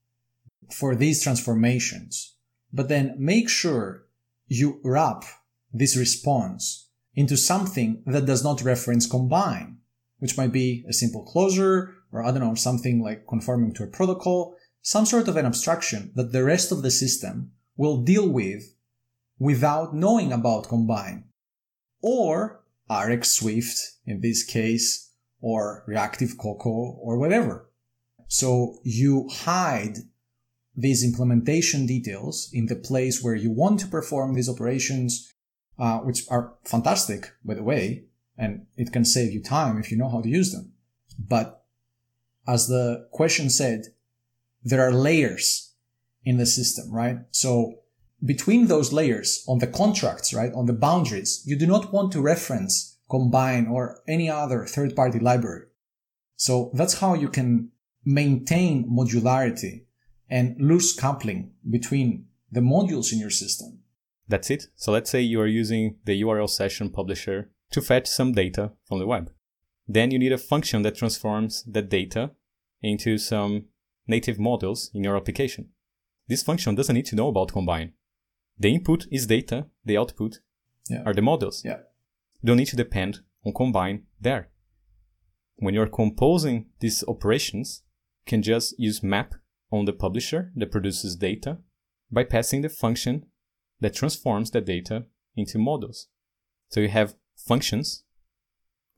for 0.71 0.95
these 0.95 1.21
transformations, 1.21 2.36
but 2.71 2.89
then 2.89 3.15
make 3.17 3.49
sure 3.49 4.06
you 4.47 4.80
wrap 4.84 5.26
this 5.73 5.97
response 5.97 6.89
into 7.15 7.38
something 7.38 8.02
that 8.06 8.26
does 8.26 8.43
not 8.43 8.62
reference 8.62 9.06
combine, 9.06 9.78
which 10.19 10.38
might 10.38 10.52
be 10.52 10.86
a 10.88 10.93
simple 10.93 11.23
closure 11.23 11.95
or 12.12 12.23
I 12.23 12.32
don't 12.32 12.41
know, 12.41 12.56
something 12.56 13.02
like 13.02 13.26
conforming 13.28 13.73
to 13.73 13.84
a 13.84 13.88
protocol 13.88 14.56
some 14.84 15.06
sort 15.06 15.30
of 15.30 15.38
an 15.38 15.46
abstraction 15.46 16.12
that 16.13 16.34
the 16.34 16.43
rest 16.43 16.72
of 16.72 16.84
the 16.84 16.91
system 16.91 17.52
will 17.78 18.04
deal 18.04 18.30
with 18.30 18.76
without 19.39 19.96
knowing 19.96 20.32
about 20.32 20.67
Combine. 20.67 21.24
Or 22.02 22.62
RX 22.89 23.32
Swift 23.32 23.80
in 24.06 24.19
this 24.19 24.43
case, 24.43 25.10
or 25.41 25.84
Reactive 25.88 26.38
Cocoa, 26.38 27.00
or 27.02 27.17
whatever. 27.17 27.69
So 28.28 28.80
you 28.84 29.30
hide 29.32 29.98
these 30.76 31.04
implementation 31.04 31.86
details 31.86 32.50
in 32.52 32.65
the 32.65 32.76
place 32.76 33.24
where 33.24 33.36
you 33.36 33.52
want 33.52 33.80
to 33.80 33.88
perform 33.88 34.34
these 34.34 34.50
operations, 34.50 35.32
uh, 35.80 36.00
which 36.00 36.24
are 36.30 36.56
fantastic, 36.65 37.32
by 37.46 37.54
the 37.54 37.63
way, 37.63 38.06
and 38.38 38.65
it 38.76 38.91
can 38.91 39.06
save 39.06 39.32
you 39.32 39.41
time 39.41 39.78
if 39.78 39.91
you 39.91 39.98
know 39.98 40.10
how 40.10 40.22
to 40.22 40.30
use 40.30 40.52
them. 40.52 40.74
But 41.17 41.63
as 42.46 42.67
the 42.67 43.08
question 43.12 43.50
said, 43.50 43.93
there 44.63 44.82
are 44.82 44.91
layers 44.91 45.73
in 46.23 46.38
the 46.38 46.45
system, 46.45 46.91
right? 46.91 47.17
So 47.32 47.80
between 48.23 48.67
those 48.67 48.93
layers 48.93 49.43
on 49.47 49.60
the 49.60 49.67
contracts, 49.67 50.34
right, 50.34 50.54
on 50.54 50.65
the 50.65 50.73
boundaries, 50.73 51.43
you 51.45 51.58
do 51.58 51.67
not 51.67 51.91
want 51.91 52.12
to 52.13 52.21
reference, 52.21 52.97
combine, 53.09 53.68
or 53.68 54.01
any 54.07 54.30
other 54.30 54.66
third 54.66 54.95
party 54.95 55.20
library. 55.20 55.66
So 56.36 56.72
that's 56.74 56.99
how 56.99 57.14
you 57.14 57.30
can 57.30 57.70
maintain 58.05 58.89
modularity 58.89 59.86
and 60.30 60.55
loose 60.59 60.95
coupling 60.95 61.51
between 61.70 62.28
the 62.51 62.61
modules 62.61 63.11
in 63.11 63.20
your 63.20 63.30
system. 63.30 63.80
That's 64.28 64.49
it. 64.49 64.68
So 64.76 64.91
let's 64.91 65.09
say 65.09 65.22
you 65.22 65.41
are 65.41 65.47
using 65.47 65.97
the 66.05 66.22
URL 66.22 66.49
session 66.49 66.89
publisher 66.89 67.49
to 67.72 67.82
fetch 67.82 68.07
some 68.07 68.32
data 68.32 68.72
from 68.86 68.99
the 68.99 69.07
web. 69.07 69.32
Then 69.88 70.11
you 70.11 70.20
need 70.20 70.32
a 70.32 70.38
function 70.38 70.82
that 70.84 70.95
transforms 70.95 71.64
that 71.64 71.89
data 71.89 72.32
into 72.82 73.18
some 73.18 73.66
native 74.08 74.39
models 74.39 74.91
in 74.93 75.04
your 75.04 75.16
application. 75.16 75.70
This 76.28 76.43
function 76.43 76.76
doesn't 76.76 76.95
need 76.95 77.06
to 77.08 77.16
know 77.16 77.28
about 77.28 77.51
Combine. 77.51 77.93
The 78.58 78.74
input 78.74 79.08
is 79.12 79.28
data, 79.28 79.68
the 79.84 79.97
output 79.97 80.39
yeah. 80.89 81.04
are 81.06 81.14
the 81.14 81.22
models. 81.22 81.64
Yeah. 81.66 81.80
You 82.41 82.47
don't 82.47 82.58
need 82.58 82.68
to 82.68 82.76
depend 82.76 83.20
on 83.45 83.54
Combine 83.54 84.04
there. 84.20 84.49
When 85.58 85.74
you're 85.74 85.88
composing 85.88 86.68
these 86.80 87.04
operations, 87.08 87.84
you 88.26 88.30
can 88.30 88.41
just 88.41 88.78
use 88.80 89.04
map 89.04 89.36
on 89.72 89.86
the 89.86 89.93
publisher 89.93 90.51
that 90.56 90.72
produces 90.72 91.16
data 91.16 91.58
by 92.12 92.24
passing 92.24 92.62
the 92.62 92.70
function 92.70 93.26
that 93.80 93.95
transforms 93.95 94.51
the 94.51 94.62
data 94.62 95.06
into 95.36 95.58
models. 95.58 96.08
So 96.70 96.80
you 96.80 96.89
have 96.89 97.16
functions 97.36 98.04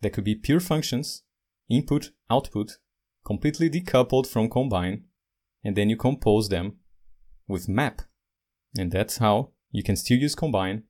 that 0.02 0.12
could 0.12 0.24
be 0.24 0.36
pure 0.36 0.60
functions 0.60 1.24
input 1.70 2.12
output 2.30 2.78
completely 3.26 3.70
decoupled 3.70 4.28
from 4.28 4.50
combine 4.50 5.04
and 5.64 5.76
then 5.76 5.90
you 5.90 5.98
compose 5.98 6.50
them 6.50 6.78
with 7.48 7.68
map. 7.68 8.02
And 8.78 8.92
that's 8.92 9.18
how 9.18 9.52
you 9.72 9.84
can 9.84 9.96
still 9.96 10.18
use 10.18 10.36
combine, 10.36 10.84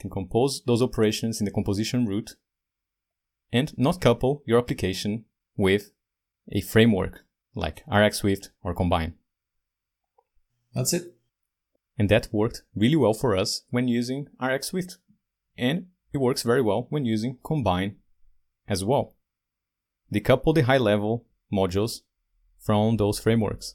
can 0.00 0.08
compose 0.08 0.62
those 0.64 0.80
operations 0.80 1.40
in 1.40 1.44
the 1.44 1.50
composition 1.50 2.06
route, 2.06 2.36
and 3.52 3.76
not 3.76 4.00
couple 4.00 4.42
your 4.46 4.58
application 4.58 5.24
with 5.56 5.92
a 6.50 6.60
framework 6.60 7.24
like 7.54 7.84
RxSwift 7.86 8.50
or 8.62 8.74
Combine. 8.74 9.14
That's 10.74 10.92
it. 10.92 11.14
And 11.96 12.08
that 12.08 12.28
worked 12.32 12.62
really 12.74 12.96
well 12.96 13.14
for 13.14 13.36
us 13.36 13.62
when 13.70 13.86
using 13.86 14.28
RxSwift. 14.40 14.96
And 15.56 15.86
it 16.12 16.18
works 16.18 16.42
very 16.42 16.62
well 16.62 16.86
when 16.90 17.04
using 17.04 17.38
Combine 17.44 17.96
as 18.66 18.84
well. 18.84 19.14
Decouple 20.12 20.54
the 20.54 20.62
high 20.62 20.78
level 20.78 21.26
modules 21.52 22.00
from 22.58 22.96
those 22.96 23.18
frameworks. 23.18 23.74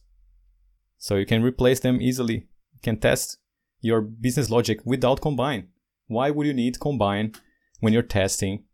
So 0.97 1.15
you 1.15 1.25
can 1.25 1.43
replace 1.43 1.79
them 1.79 2.01
easily. 2.01 2.47
You 2.73 2.79
can 2.83 2.99
test 2.99 3.37
your 3.81 4.01
business 4.01 4.49
logic 4.49 4.81
without 4.85 5.21
Combine. 5.21 5.67
Why 6.07 6.29
would 6.29 6.47
you 6.47 6.53
need 6.53 6.79
Combine 6.79 7.33
when 7.79 7.93
you're 7.93 8.01
testing 8.01 8.65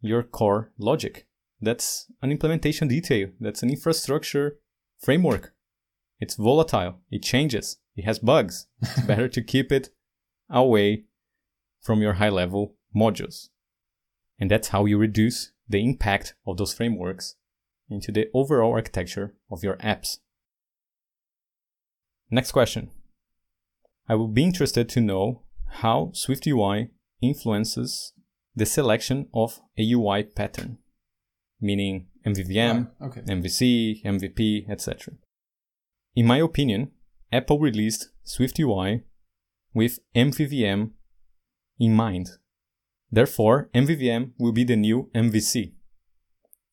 your 0.00 0.22
core 0.22 0.72
logic? 0.78 1.26
That's 1.60 2.10
an 2.22 2.30
implementation 2.30 2.88
detail. 2.88 3.28
That's 3.38 3.62
an 3.62 3.70
infrastructure 3.70 4.58
framework. 4.98 5.52
It's 6.18 6.36
volatile. 6.36 7.00
It 7.10 7.22
changes. 7.22 7.78
It 7.96 8.04
has 8.04 8.18
bugs. 8.18 8.66
It's 8.80 9.02
better 9.06 9.28
to 9.28 9.42
keep 9.42 9.70
it 9.70 9.90
away 10.48 11.04
from 11.82 12.00
your 12.00 12.14
high 12.14 12.28
level 12.28 12.76
modules. 12.94 13.48
And 14.38 14.50
that's 14.50 14.68
how 14.68 14.86
you 14.86 14.96
reduce 14.96 15.52
the 15.68 15.84
impact 15.84 16.34
of 16.46 16.56
those 16.56 16.72
frameworks 16.72 17.36
into 17.90 18.12
the 18.12 18.28
overall 18.32 18.72
architecture 18.72 19.34
of 19.50 19.62
your 19.62 19.76
apps. 19.76 20.18
Next 22.30 22.52
question. 22.52 22.90
I 24.08 24.14
would 24.14 24.34
be 24.34 24.44
interested 24.44 24.88
to 24.90 25.00
know 25.00 25.42
how 25.82 26.12
SwiftUI 26.14 26.90
influences 27.20 28.12
the 28.54 28.66
selection 28.66 29.28
of 29.34 29.60
a 29.78 29.92
UI 29.92 30.24
pattern, 30.24 30.78
meaning 31.60 32.06
MVVM, 32.26 32.90
Ah, 33.00 33.06
okay. 33.06 33.20
MVC, 33.22 34.02
MVP, 34.04 34.68
etc. 34.68 35.14
In 36.14 36.26
my 36.26 36.38
opinion, 36.38 36.90
Apple 37.32 37.58
released 37.58 38.10
SwiftUI 38.26 39.02
with 39.72 40.00
MVVM 40.14 40.90
in 41.78 41.94
mind. 41.94 42.30
Therefore, 43.10 43.70
MVVM 43.74 44.32
will 44.38 44.52
be 44.52 44.64
the 44.64 44.76
new 44.76 45.10
MVC. 45.14 45.72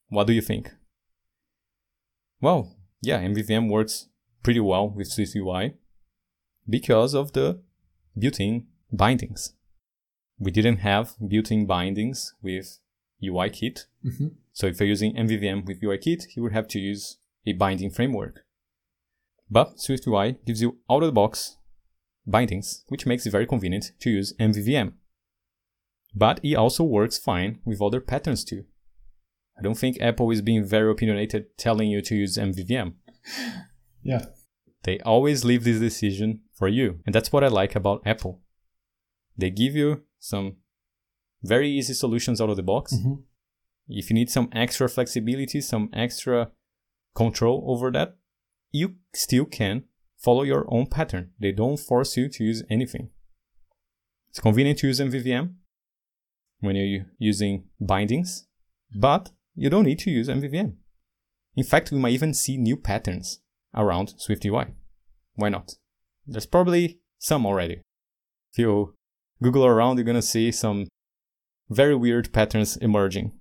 What 0.09 0.27
do 0.27 0.33
you 0.33 0.41
think? 0.41 0.71
Well, 2.41 2.75
yeah, 3.01 3.21
MVVM 3.21 3.69
works 3.69 4.07
pretty 4.43 4.59
well 4.59 4.89
with 4.89 5.09
SwiftUI 5.09 5.73
because 6.69 7.13
of 7.13 7.33
the 7.33 7.61
built-in 8.17 8.67
bindings. 8.91 9.53
We 10.39 10.51
didn't 10.51 10.77
have 10.77 11.15
built-in 11.25 11.65
bindings 11.65 12.33
with 12.41 12.79
UIKit, 13.23 13.85
hmm 14.03 14.27
so 14.57 14.65
if 14.65 14.79
you're 14.79 14.89
using 14.89 15.13
MVVM 15.15 15.67
with 15.67 15.81
UIKit, 15.81 16.35
you 16.35 16.41
would 16.41 16.51
have 16.51 16.67
to 16.69 16.79
use 16.79 17.17
a 17.45 17.53
binding 17.53 17.91
framework. 17.91 18.43
But 19.51 19.77
SwiftUI 19.77 20.43
gives 20.47 20.63
you 20.63 20.79
out 20.89 21.03
of 21.03 21.09
the 21.09 21.11
box 21.11 21.57
bindings, 22.25 22.83
which 22.87 23.05
makes 23.05 23.27
it 23.27 23.29
very 23.29 23.45
convenient 23.45 23.91
to 23.99 24.09
use 24.09 24.33
MVVM. 24.39 24.93
But 26.15 26.39
it 26.43 26.55
also 26.55 26.83
works 26.83 27.19
fine 27.19 27.59
with 27.65 27.83
other 27.83 28.01
patterns 28.01 28.43
too. 28.43 28.65
I 29.57 29.61
don't 29.63 29.77
think 29.77 29.99
Apple 29.99 30.29
is 30.31 30.41
being 30.41 30.63
very 30.63 30.91
opinionated 30.91 31.57
telling 31.57 31.89
you 31.89 32.01
to 32.01 32.15
use 32.15 32.37
MVVM. 32.37 32.93
Yeah. 34.03 34.25
They 34.83 34.99
always 34.99 35.43
leave 35.43 35.65
this 35.65 35.79
decision 35.79 36.41
for 36.53 36.69
you. 36.69 36.99
And 37.05 37.13
that's 37.13 37.33
what 37.33 37.43
I 37.43 37.47
like 37.49 37.75
about 37.75 38.03
Apple. 38.05 38.39
They 39.37 39.49
give 39.49 39.75
you 39.75 40.03
some 40.19 40.57
very 41.43 41.69
easy 41.69 41.93
solutions 41.93 42.39
out 42.39 42.49
of 42.49 42.55
the 42.55 42.63
box. 42.63 42.95
hmm 42.95 43.15
If 43.89 44.09
you 44.09 44.13
need 44.13 44.29
some 44.29 44.49
extra 44.53 44.87
flexibility, 44.87 45.59
some 45.59 45.89
extra 45.91 46.51
control 47.15 47.65
over 47.67 47.91
that, 47.91 48.15
you 48.71 48.95
still 49.13 49.45
can 49.45 49.83
follow 50.17 50.43
your 50.43 50.65
own 50.69 50.85
pattern. 50.87 51.31
They 51.39 51.51
don't 51.51 51.79
force 51.79 52.15
you 52.15 52.29
to 52.29 52.43
use 52.43 52.63
anything. 52.69 53.09
It's 54.29 54.39
convenient 54.39 54.79
to 54.79 54.87
use 54.87 54.99
MVVM 55.01 55.53
when 56.59 56.75
you're 56.75 57.05
using 57.17 57.65
bindings, 57.79 58.47
but 58.95 59.31
you 59.57 59.69
don't 59.69 59.85
need 59.85 59.99
to 59.99 60.11
use 60.11 60.29
MVVM. 60.29 60.75
In 61.55 61.63
fact, 61.63 61.91
we 61.91 61.97
might 61.97 62.13
even 62.13 62.33
see 62.33 62.57
new 62.57 62.77
patterns 62.77 63.39
around 63.75 64.13
SwiftUI. 64.17 64.71
Why 65.35 65.49
not? 65.49 65.73
There's 66.25 66.45
probably 66.45 66.99
some 67.17 67.45
already. 67.45 67.81
If 68.53 68.59
you 68.59 68.93
Google 69.41 69.65
around, 69.65 69.97
you're 69.97 70.05
gonna 70.05 70.21
see 70.21 70.51
some 70.51 70.87
very 71.69 71.95
weird 71.95 72.31
patterns 72.31 72.77
emerging. 72.77 73.31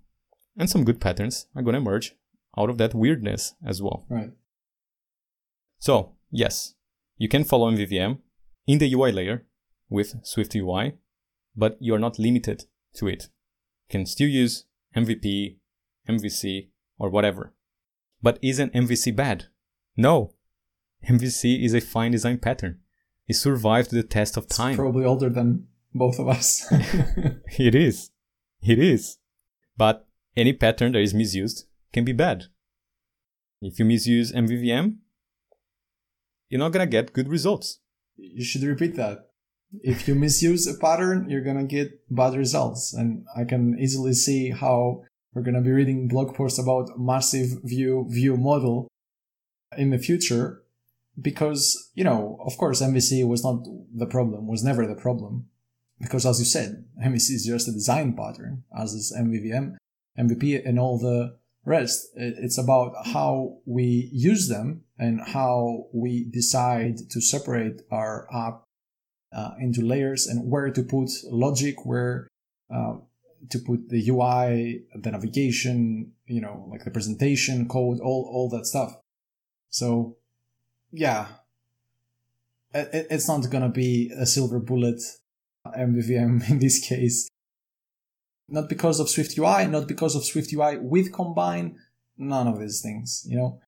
And 0.56 0.70
some 0.70 0.84
good 0.84 1.00
patterns 1.00 1.46
are 1.54 1.62
gonna 1.62 1.78
emerge 1.78 2.16
out 2.56 2.70
of 2.70 2.78
that 2.78 2.94
weirdness 2.94 3.54
as 3.64 3.82
well. 3.82 4.06
Right. 4.08 4.30
So, 5.78 6.16
yes, 6.30 6.74
you 7.18 7.28
can 7.28 7.44
follow 7.44 7.70
MVVM 7.70 8.18
in 8.66 8.78
the 8.78 8.92
UI 8.92 9.12
layer 9.12 9.46
with 9.90 10.22
SwiftUI, 10.24 10.94
but 11.54 11.76
you're 11.80 11.98
not 11.98 12.18
limited 12.18 12.64
to 12.94 13.06
it. 13.06 13.28
You 13.88 13.92
can 13.92 14.06
still 14.06 14.28
use 14.28 14.64
MVP, 14.96 15.58
MVC, 16.06 16.68
or 16.98 17.10
whatever. 17.10 17.52
But 18.22 18.38
isn't 18.42 18.72
MVC 18.72 19.14
bad? 19.14 19.46
No. 19.96 20.32
MVC 21.08 21.64
is 21.64 21.74
a 21.74 21.80
fine 21.80 22.12
design 22.12 22.38
pattern. 22.38 22.80
It 23.28 23.34
survived 23.34 23.90
the 23.90 24.02
test 24.02 24.36
of 24.36 24.44
It's 24.44 24.56
time. 24.56 24.76
probably 24.76 25.04
older 25.04 25.28
than 25.28 25.66
both 25.94 26.18
of 26.18 26.28
us. 26.28 26.66
It 27.58 27.74
is. 27.74 28.10
It 28.62 28.78
is. 28.78 29.18
But 29.76 30.06
any 30.36 30.52
pattern 30.52 30.92
that 30.92 31.00
is 31.02 31.14
misused 31.14 31.66
can 31.92 32.04
be 32.04 32.12
bad. 32.12 32.44
If 33.62 33.78
you 33.78 33.84
misuse 33.84 34.32
MVVM, 34.32 34.96
you're 36.48 36.58
not 36.60 36.72
gonna 36.72 36.86
get 36.86 37.12
good 37.12 37.28
results. 37.28 37.80
you 38.16 38.44
should 38.44 38.62
repeat 38.62 38.94
that. 38.96 39.30
If 39.82 40.06
you 40.08 40.14
misuse 40.14 40.66
a 40.66 40.78
pattern, 40.78 41.28
you're 41.28 41.42
gonna 41.44 41.64
get 41.66 41.88
bad 42.10 42.34
results. 42.34 42.94
And 42.94 43.24
I 43.36 43.44
can 43.44 43.76
easily 43.78 44.12
see 44.14 44.50
how 44.50 45.02
we're 45.36 45.42
gonna 45.42 45.60
be 45.60 45.70
reading 45.70 46.08
blog 46.08 46.34
posts 46.34 46.58
about 46.58 46.98
massive 46.98 47.60
view 47.62 48.06
view 48.08 48.38
model 48.38 48.88
in 49.76 49.90
the 49.90 49.98
future 49.98 50.62
because, 51.20 51.90
you 51.94 52.02
know, 52.02 52.38
of 52.46 52.56
course 52.56 52.80
MVC 52.80 53.28
was 53.28 53.44
not 53.44 53.66
the 53.94 54.06
problem, 54.06 54.46
was 54.46 54.64
never 54.64 54.86
the 54.86 54.94
problem. 54.94 55.46
Because 56.00 56.24
as 56.24 56.38
you 56.38 56.46
said, 56.46 56.86
MVC 57.04 57.32
is 57.32 57.44
just 57.46 57.68
a 57.68 57.72
design 57.72 58.14
pattern, 58.14 58.64
as 58.74 58.94
is 58.94 59.14
MVVM, 59.14 59.76
MVP 60.18 60.66
and 60.66 60.78
all 60.78 60.98
the 60.98 61.36
rest. 61.66 62.08
It's 62.14 62.56
about 62.56 62.94
how 63.08 63.58
we 63.66 64.08
use 64.12 64.48
them 64.48 64.84
and 64.98 65.20
how 65.20 65.88
we 65.92 66.24
decide 66.24 67.10
to 67.10 67.20
separate 67.20 67.82
our 67.90 68.26
app 68.34 68.62
uh, 69.36 69.50
into 69.60 69.82
layers 69.82 70.26
and 70.26 70.50
where 70.50 70.70
to 70.70 70.82
put 70.82 71.10
logic, 71.30 71.84
where 71.84 72.26
uh, 72.74 72.94
to 73.50 73.58
put 73.58 73.88
the 73.88 74.02
UI, 74.08 74.82
the 74.94 75.10
navigation, 75.10 76.12
you 76.26 76.40
know, 76.40 76.66
like 76.70 76.84
the 76.84 76.90
presentation 76.90 77.68
code, 77.68 78.00
all 78.00 78.28
all 78.32 78.48
that 78.50 78.66
stuff. 78.66 78.96
So, 79.70 80.16
yeah, 80.92 81.26
it, 82.74 82.88
it- 82.92 83.06
it's 83.10 83.28
not 83.28 83.48
gonna 83.50 83.68
be 83.70 84.10
a 84.16 84.26
silver 84.26 84.58
bullet 84.60 85.00
MVVM 85.66 86.48
in 86.50 86.58
this 86.58 86.78
case. 86.86 87.28
Not 88.48 88.68
because 88.68 89.00
of 89.00 89.08
SwiftUI, 89.08 89.68
not 89.68 89.88
because 89.88 90.14
of 90.14 90.22
SwiftUI 90.22 90.80
with 90.80 91.12
Combine, 91.12 91.76
none 92.16 92.46
of 92.46 92.60
these 92.60 92.80
things, 92.80 93.24
you 93.28 93.36
know. 93.36 93.60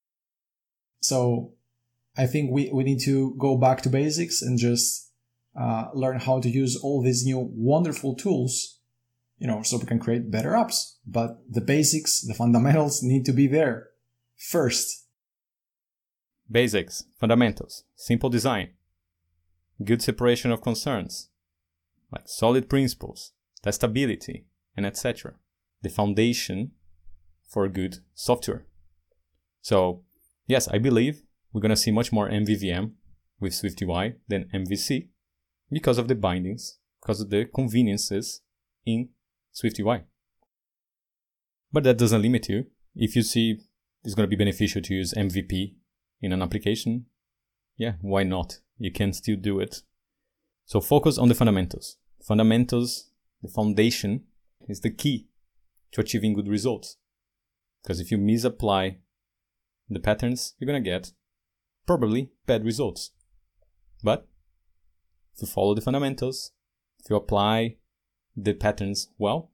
So, 1.01 1.53
I 2.17 2.27
think 2.27 2.51
we, 2.53 2.71
we 2.73 2.85
need 2.85 3.01
to 3.01 3.35
go 3.39 3.57
back 3.57 3.83
to 3.83 3.89
basics 3.89 4.41
and 4.43 4.59
just 4.59 5.11
uh, 5.59 5.87
learn 5.95 6.19
how 6.21 6.41
to 6.41 6.49
use 6.49 6.77
all 6.77 7.03
these 7.03 7.25
new 7.25 7.39
wonderful 7.53 8.15
tools, 8.15 8.78
you 9.39 9.47
know, 9.47 9.63
so 9.63 9.79
we 9.79 9.87
can 9.87 9.99
create 9.99 10.31
better 10.31 10.53
apps. 10.53 10.95
But 11.07 11.39
the 11.49 11.61
basics, 11.61 12.21
the 12.23 12.35
fundamentals 12.35 13.03
need 13.03 13.25
to 13.27 13.33
be 13.33 13.47
there 13.47 13.89
first. 14.37 15.07
Basics, 16.51 17.05
fundamentals, 17.21 17.85
simple 17.95 18.31
design, 18.31 18.71
good 19.85 20.03
separation 20.03 20.51
of 20.51 20.63
concerns, 20.63 21.29
like 22.11 22.27
solid 22.27 22.69
principles, 22.69 23.33
testability, 23.63 24.45
and 24.77 24.87
etc. 24.87 25.35
The 25.83 25.91
foundation 25.91 26.73
for 27.47 27.69
good 27.69 27.99
software. 28.15 28.67
So, 29.61 30.03
yes, 30.47 30.69
I 30.69 30.79
believe 30.79 31.23
we're 31.53 31.61
gonna 31.61 31.77
see 31.77 31.91
much 31.91 32.13
more 32.13 32.29
MVVM 32.29 32.93
with 33.41 33.53
SwiftUI 33.53 34.15
than 34.27 34.49
MVC 34.55 35.09
because 35.71 35.99
of 35.99 36.09
the 36.09 36.15
bindings, 36.15 36.79
because 37.01 37.21
of 37.21 37.31
the 37.31 37.45
conveniences 37.45 38.41
in 38.85 39.11
SwiftUI. 39.55 40.05
But 41.73 41.85
that 41.85 41.99
doesn't 41.99 42.23
limit 42.23 42.49
you 42.49 42.67
if 42.99 43.15
you 43.15 43.23
see 43.23 43.61
it's 44.05 44.15
going 44.15 44.29
to 44.29 44.37
be 44.37 44.43
beneficial 44.43 44.83
to 44.83 44.95
use 44.95 45.15
MVP 45.15 45.75
in 46.21 46.33
an 46.33 46.43
application, 46.43 47.07
yeah, 47.77 47.95
why 48.01 48.25
not? 48.25 48.59
You 48.79 48.93
can 48.93 49.13
still 49.13 49.37
do 49.37 49.61
it. 49.61 49.83
So 50.67 50.81
focus 50.81 51.17
on 51.17 51.29
the 51.29 51.35
fundamentals. 51.35 51.97
Fundamentals, 52.23 53.11
the 53.43 53.49
foundation 53.49 54.25
is 54.69 54.81
the 54.81 54.91
key 54.91 55.29
to 55.93 56.01
achieving 56.01 56.35
good 56.35 56.49
results. 56.49 56.97
Because 57.83 58.01
if 58.01 58.11
you 58.11 58.19
misapply 58.19 58.99
the 59.89 60.01
patterns, 60.01 60.55
you're 60.59 60.67
going 60.67 60.83
to 60.83 60.91
get 60.91 61.13
probably 61.87 62.31
bad 62.47 62.65
results. 62.65 63.13
But 64.03 64.27
if 65.35 65.43
you 65.43 65.49
follow 65.49 65.75
the 65.75 65.81
fundamentals, 65.81 66.53
if 66.99 67.09
you 67.09 67.17
apply 67.17 67.77
the 68.43 68.55
patterns 68.55 69.09
well, 69.19 69.51